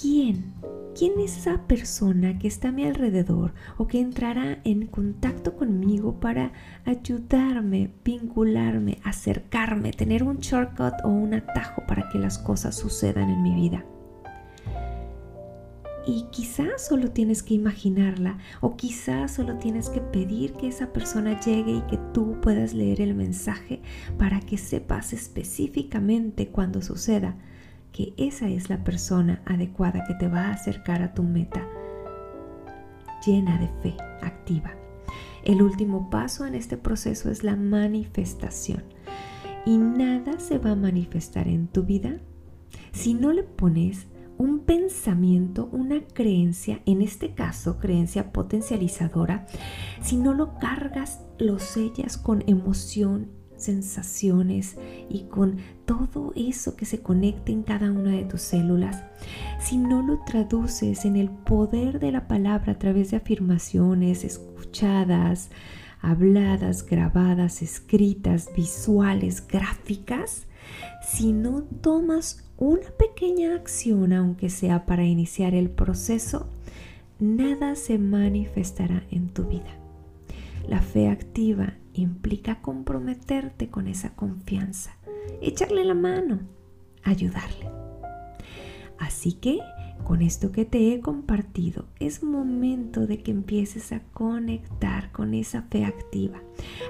quién, 0.00 0.52
quién 0.94 1.18
es 1.20 1.38
esa 1.38 1.66
persona 1.66 2.38
que 2.38 2.48
está 2.48 2.68
a 2.68 2.72
mi 2.72 2.84
alrededor 2.84 3.54
o 3.78 3.86
que 3.86 4.00
entrará 4.00 4.60
en 4.64 4.86
contacto 4.86 5.56
conmigo 5.56 6.20
para 6.20 6.52
ayudarme, 6.84 7.90
vincularme, 8.04 8.98
acercarme, 9.04 9.92
tener 9.92 10.22
un 10.22 10.38
shortcut 10.38 10.94
o 11.04 11.08
un 11.08 11.34
atajo 11.34 11.82
para 11.86 12.08
que 12.10 12.18
las 12.18 12.38
cosas 12.38 12.76
sucedan 12.76 13.30
en 13.30 13.42
mi 13.42 13.54
vida 13.54 13.84
y 16.06 16.26
quizás 16.30 16.86
solo 16.86 17.10
tienes 17.10 17.42
que 17.42 17.54
imaginarla 17.54 18.38
o 18.60 18.76
quizás 18.76 19.34
solo 19.34 19.56
tienes 19.56 19.88
que 19.90 20.00
pedir 20.00 20.52
que 20.52 20.68
esa 20.68 20.92
persona 20.92 21.40
llegue 21.40 21.72
y 21.72 21.80
que 21.82 21.98
tú 22.14 22.40
puedas 22.40 22.74
leer 22.74 23.00
el 23.00 23.14
mensaje 23.14 23.82
para 24.16 24.38
que 24.40 24.56
sepas 24.56 25.12
específicamente 25.12 26.48
cuando 26.48 26.80
suceda 26.80 27.36
que 27.96 28.12
esa 28.18 28.46
es 28.48 28.68
la 28.68 28.84
persona 28.84 29.40
adecuada 29.46 30.04
que 30.04 30.12
te 30.12 30.28
va 30.28 30.48
a 30.48 30.52
acercar 30.52 31.00
a 31.00 31.14
tu 31.14 31.22
meta 31.22 31.66
llena 33.24 33.58
de 33.58 33.68
fe 33.80 33.96
activa. 34.20 34.74
El 35.44 35.62
último 35.62 36.10
paso 36.10 36.44
en 36.44 36.54
este 36.54 36.76
proceso 36.76 37.30
es 37.30 37.42
la 37.42 37.56
manifestación. 37.56 38.84
Y 39.64 39.78
nada 39.78 40.38
se 40.38 40.58
va 40.58 40.72
a 40.72 40.76
manifestar 40.76 41.48
en 41.48 41.68
tu 41.68 41.84
vida 41.84 42.20
si 42.92 43.14
no 43.14 43.32
le 43.32 43.42
pones 43.42 44.08
un 44.36 44.60
pensamiento, 44.60 45.70
una 45.72 46.02
creencia, 46.02 46.82
en 46.84 47.00
este 47.00 47.32
caso 47.32 47.78
creencia 47.78 48.30
potencializadora, 48.30 49.46
si 50.02 50.18
no 50.18 50.34
lo 50.34 50.58
cargas, 50.58 51.22
lo 51.38 51.58
sellas 51.58 52.18
con 52.18 52.44
emoción 52.46 53.30
sensaciones 53.56 54.76
y 55.08 55.24
con 55.24 55.56
todo 55.84 56.32
eso 56.36 56.76
que 56.76 56.84
se 56.84 57.00
conecta 57.00 57.52
en 57.52 57.62
cada 57.62 57.90
una 57.90 58.12
de 58.12 58.24
tus 58.24 58.42
células, 58.42 59.04
si 59.60 59.76
no 59.78 60.02
lo 60.02 60.20
traduces 60.24 61.04
en 61.04 61.16
el 61.16 61.30
poder 61.30 62.00
de 62.00 62.12
la 62.12 62.28
palabra 62.28 62.72
a 62.72 62.78
través 62.78 63.10
de 63.10 63.18
afirmaciones 63.18 64.24
escuchadas, 64.24 65.50
habladas, 66.00 66.84
grabadas, 66.86 67.62
escritas, 67.62 68.50
visuales, 68.54 69.46
gráficas, 69.46 70.46
si 71.02 71.32
no 71.32 71.62
tomas 71.62 72.44
una 72.56 72.88
pequeña 72.98 73.54
acción, 73.54 74.12
aunque 74.12 74.50
sea 74.50 74.86
para 74.86 75.04
iniciar 75.04 75.54
el 75.54 75.70
proceso, 75.70 76.48
nada 77.18 77.74
se 77.74 77.98
manifestará 77.98 79.04
en 79.10 79.28
tu 79.28 79.44
vida. 79.44 79.78
La 80.68 80.80
fe 80.80 81.08
activa 81.08 81.74
implica 82.00 82.60
comprometerte 82.60 83.70
con 83.70 83.88
esa 83.88 84.14
confianza, 84.14 84.96
echarle 85.40 85.84
la 85.84 85.94
mano, 85.94 86.40
ayudarle. 87.02 87.70
Así 88.98 89.32
que, 89.32 89.60
con 90.04 90.22
esto 90.22 90.52
que 90.52 90.64
te 90.64 90.92
he 90.92 91.00
compartido, 91.00 91.86
es 91.98 92.22
momento 92.22 93.06
de 93.06 93.22
que 93.22 93.30
empieces 93.30 93.92
a 93.92 94.00
conectar 94.12 95.10
con 95.12 95.34
esa 95.34 95.62
fe 95.62 95.84
activa, 95.84 96.40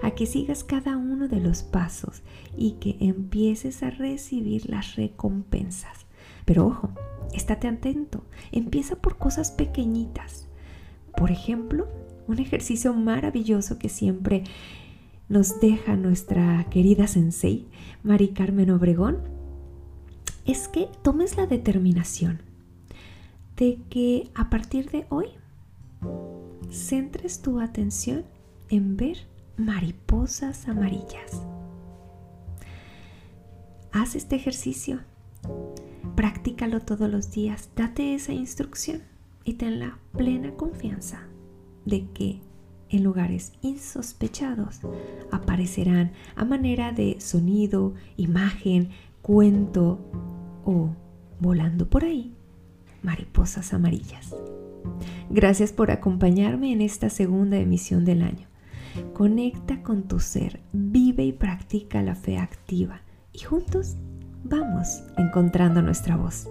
a 0.02 0.10
que 0.12 0.26
sigas 0.26 0.64
cada 0.64 0.96
uno 0.96 1.26
de 1.26 1.40
los 1.40 1.62
pasos 1.62 2.22
y 2.56 2.72
que 2.72 2.96
empieces 3.00 3.82
a 3.82 3.90
recibir 3.90 4.68
las 4.68 4.96
recompensas. 4.96 6.06
Pero 6.44 6.66
ojo, 6.66 6.90
estate 7.32 7.68
atento, 7.68 8.24
empieza 8.52 8.96
por 8.96 9.16
cosas 9.16 9.50
pequeñitas. 9.50 10.48
Por 11.16 11.30
ejemplo, 11.30 11.88
un 12.28 12.38
ejercicio 12.38 12.92
maravilloso 12.94 13.78
que 13.78 13.88
siempre 13.88 14.44
nos 15.28 15.60
deja 15.60 15.96
nuestra 15.96 16.64
querida 16.70 17.06
sensei, 17.06 17.66
Mari 18.02 18.28
Carmen 18.28 18.70
Obregón, 18.70 19.18
es 20.44 20.68
que 20.68 20.88
tomes 21.02 21.36
la 21.36 21.46
determinación 21.46 22.40
de 23.56 23.80
que 23.90 24.30
a 24.34 24.48
partir 24.50 24.90
de 24.90 25.06
hoy 25.08 25.26
centres 26.70 27.42
tu 27.42 27.60
atención 27.60 28.24
en 28.68 28.96
ver 28.96 29.18
mariposas 29.56 30.68
amarillas. 30.68 31.42
Haz 33.92 34.14
este 34.14 34.36
ejercicio, 34.36 35.00
practícalo 36.14 36.80
todos 36.80 37.10
los 37.10 37.30
días, 37.30 37.70
date 37.74 38.14
esa 38.14 38.32
instrucción 38.32 39.02
y 39.44 39.54
ten 39.54 39.80
la 39.80 39.98
plena 40.12 40.52
confianza 40.54 41.22
de 41.86 42.06
que 42.10 42.40
en 42.88 43.02
lugares 43.02 43.52
insospechados 43.62 44.80
aparecerán 45.30 46.12
a 46.34 46.44
manera 46.44 46.92
de 46.92 47.20
sonido, 47.20 47.94
imagen, 48.16 48.90
cuento 49.22 50.00
o 50.64 50.90
volando 51.40 51.88
por 51.88 52.04
ahí 52.04 52.36
mariposas 53.06 53.72
amarillas. 53.72 54.34
Gracias 55.30 55.72
por 55.72 55.90
acompañarme 55.90 56.72
en 56.72 56.82
esta 56.82 57.08
segunda 57.08 57.56
emisión 57.56 58.04
del 58.04 58.22
año. 58.22 58.48
Conecta 59.14 59.82
con 59.82 60.08
tu 60.08 60.20
ser, 60.20 60.60
vive 60.72 61.24
y 61.24 61.32
practica 61.32 62.02
la 62.02 62.14
fe 62.14 62.36
activa 62.36 63.02
y 63.32 63.40
juntos 63.40 63.96
vamos 64.48 65.02
encontrando 65.16 65.82
nuestra 65.82 66.16
voz. 66.16 66.48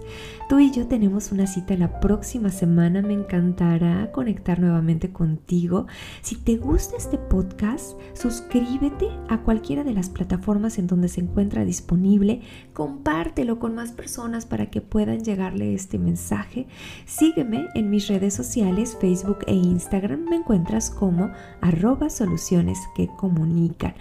Tú 0.48 0.60
y 0.60 0.70
yo 0.70 0.86
tenemos 0.86 1.32
una 1.32 1.46
cita 1.46 1.76
la 1.76 1.98
próxima 2.00 2.50
semana. 2.50 3.02
Me 3.02 3.14
encantará 3.14 4.12
conectar 4.12 4.60
nuevamente 4.60 5.10
contigo. 5.10 5.86
Si 6.22 6.36
te 6.36 6.56
gusta 6.56 6.96
este 6.96 7.18
podcast, 7.18 7.98
suscríbete 8.14 9.08
a 9.28 9.38
cualquiera 9.38 9.82
de 9.82 9.92
las 9.92 10.08
plataformas 10.08 10.78
en 10.78 10.86
donde 10.86 11.08
se 11.08 11.20
encuentra 11.20 11.64
disponible. 11.64 12.42
Compártelo 12.74 13.58
con 13.58 13.74
más 13.74 13.92
personas 13.92 14.46
para 14.46 14.66
que 14.70 14.80
puedan 14.80 15.24
llegarle 15.24 15.74
este 15.74 15.98
mensaje. 15.98 16.68
Sígueme 17.06 17.66
en 17.74 17.90
mis 17.90 18.06
redes 18.06 18.34
sociales, 18.34 18.96
Facebook 19.00 19.38
e 19.46 19.54
Instagram. 19.54 20.28
Me 20.30 20.36
encuentras 20.36 20.90
como 20.90 21.32
arroba 21.60 22.08
soluciones 22.08 22.78
que 22.94 23.08
comunican. 23.16 23.94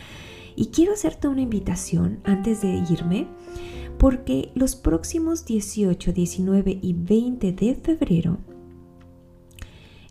Y 0.55 0.67
quiero 0.67 0.93
hacerte 0.93 1.27
una 1.27 1.41
invitación 1.41 2.19
antes 2.23 2.61
de 2.61 2.81
irme 2.89 3.27
porque 3.97 4.51
los 4.55 4.75
próximos 4.75 5.45
18, 5.45 6.13
19 6.13 6.79
y 6.81 6.93
20 6.93 7.51
de 7.51 7.75
febrero 7.75 8.37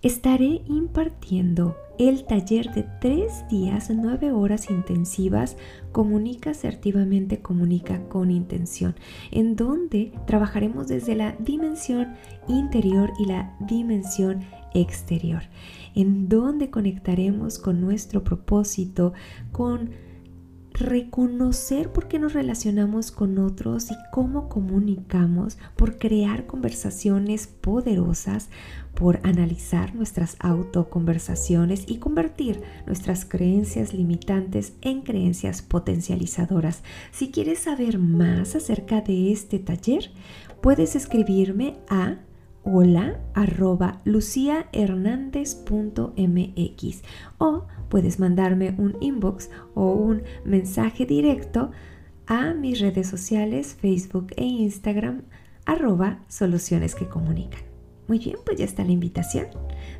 estaré 0.03 0.63
impartiendo 0.67 1.77
el 1.99 2.25
taller 2.25 2.75
de 2.75 2.85
tres 3.01 3.49
días, 3.49 3.91
nueve 3.91 4.33
horas 4.33 4.69
intensivas, 4.69 5.57
comunica 5.93 6.51
asertivamente, 6.51 7.41
comunica 7.41 8.07
con 8.09 8.31
intención, 8.31 8.97
en 9.31 9.57
donde 9.57 10.13
trabajaremos 10.27 10.89
desde 10.89 11.15
la 11.15 11.33
dimensión 11.39 12.15
interior 12.49 13.13
y 13.19 13.27
la 13.27 13.57
dimensión 13.61 14.41
exterior, 14.75 15.43
en 15.95 16.29
donde 16.29 16.69
conectaremos 16.69 17.59
con 17.59 17.81
nuestro 17.81 18.25
propósito, 18.25 19.13
con 19.53 19.91
reconocer 20.75 21.93
por 21.93 22.09
qué 22.09 22.19
nos 22.19 22.33
relacionamos 22.33 23.13
con 23.13 23.39
otros 23.39 23.93
y 23.93 23.95
cómo 24.13 24.49
comunicamos, 24.49 25.57
por 25.77 25.99
crear 25.99 26.47
conversaciones 26.47 27.47
poderosas, 27.47 28.51
por 28.95 29.21
analizar 29.23 29.95
nuestras 29.95 30.37
autoconversaciones 30.41 31.85
y 31.87 31.99
convertir 31.99 32.61
nuestras 32.87 33.25
creencias 33.25 33.95
limitantes 33.95 34.75
en 34.81 35.03
creencias 35.03 35.63
potencializadoras. 35.63 36.83
Si 37.13 37.31
quieres 37.31 37.61
saber 37.61 37.99
más 37.99 38.57
acerca 38.57 39.01
de 39.01 39.33
este 39.33 39.61
taller, 39.61 40.11
puedes 40.61 40.97
escribirme 40.97 41.77
a 41.89 42.17
hola 42.65 43.21
arroba 43.35 44.01
luciahernandez.mx 44.05 47.03
o 47.39 47.67
puedes 47.89 48.19
mandarme 48.19 48.75
un 48.79 48.97
inbox 49.01 49.51
o 49.75 49.93
un 49.93 50.25
mensaje 50.45 51.07
directo 51.07 51.71
a 52.27 52.55
mis 52.55 52.81
redes 52.81 53.07
sociales 53.07 53.77
Facebook 53.81 54.33
e 54.37 54.45
Instagram 54.45 55.23
arroba 55.67 56.21
soluciones 56.29 56.95
que 56.95 57.09
comunican. 57.09 57.63
Muy 58.09 58.19
bien, 58.19 58.37
pues 58.45 58.59
ya 58.59 58.65
está 58.65 58.85
la 58.85 58.93
invitación. 58.93 59.47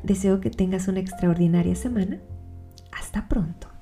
Deseo 0.03 0.39
que 0.39 0.49
tengas 0.49 0.87
una 0.87 0.99
extraordinaria 0.99 1.75
semana. 1.75 2.19
Hasta 2.91 3.27
pronto. 3.27 3.74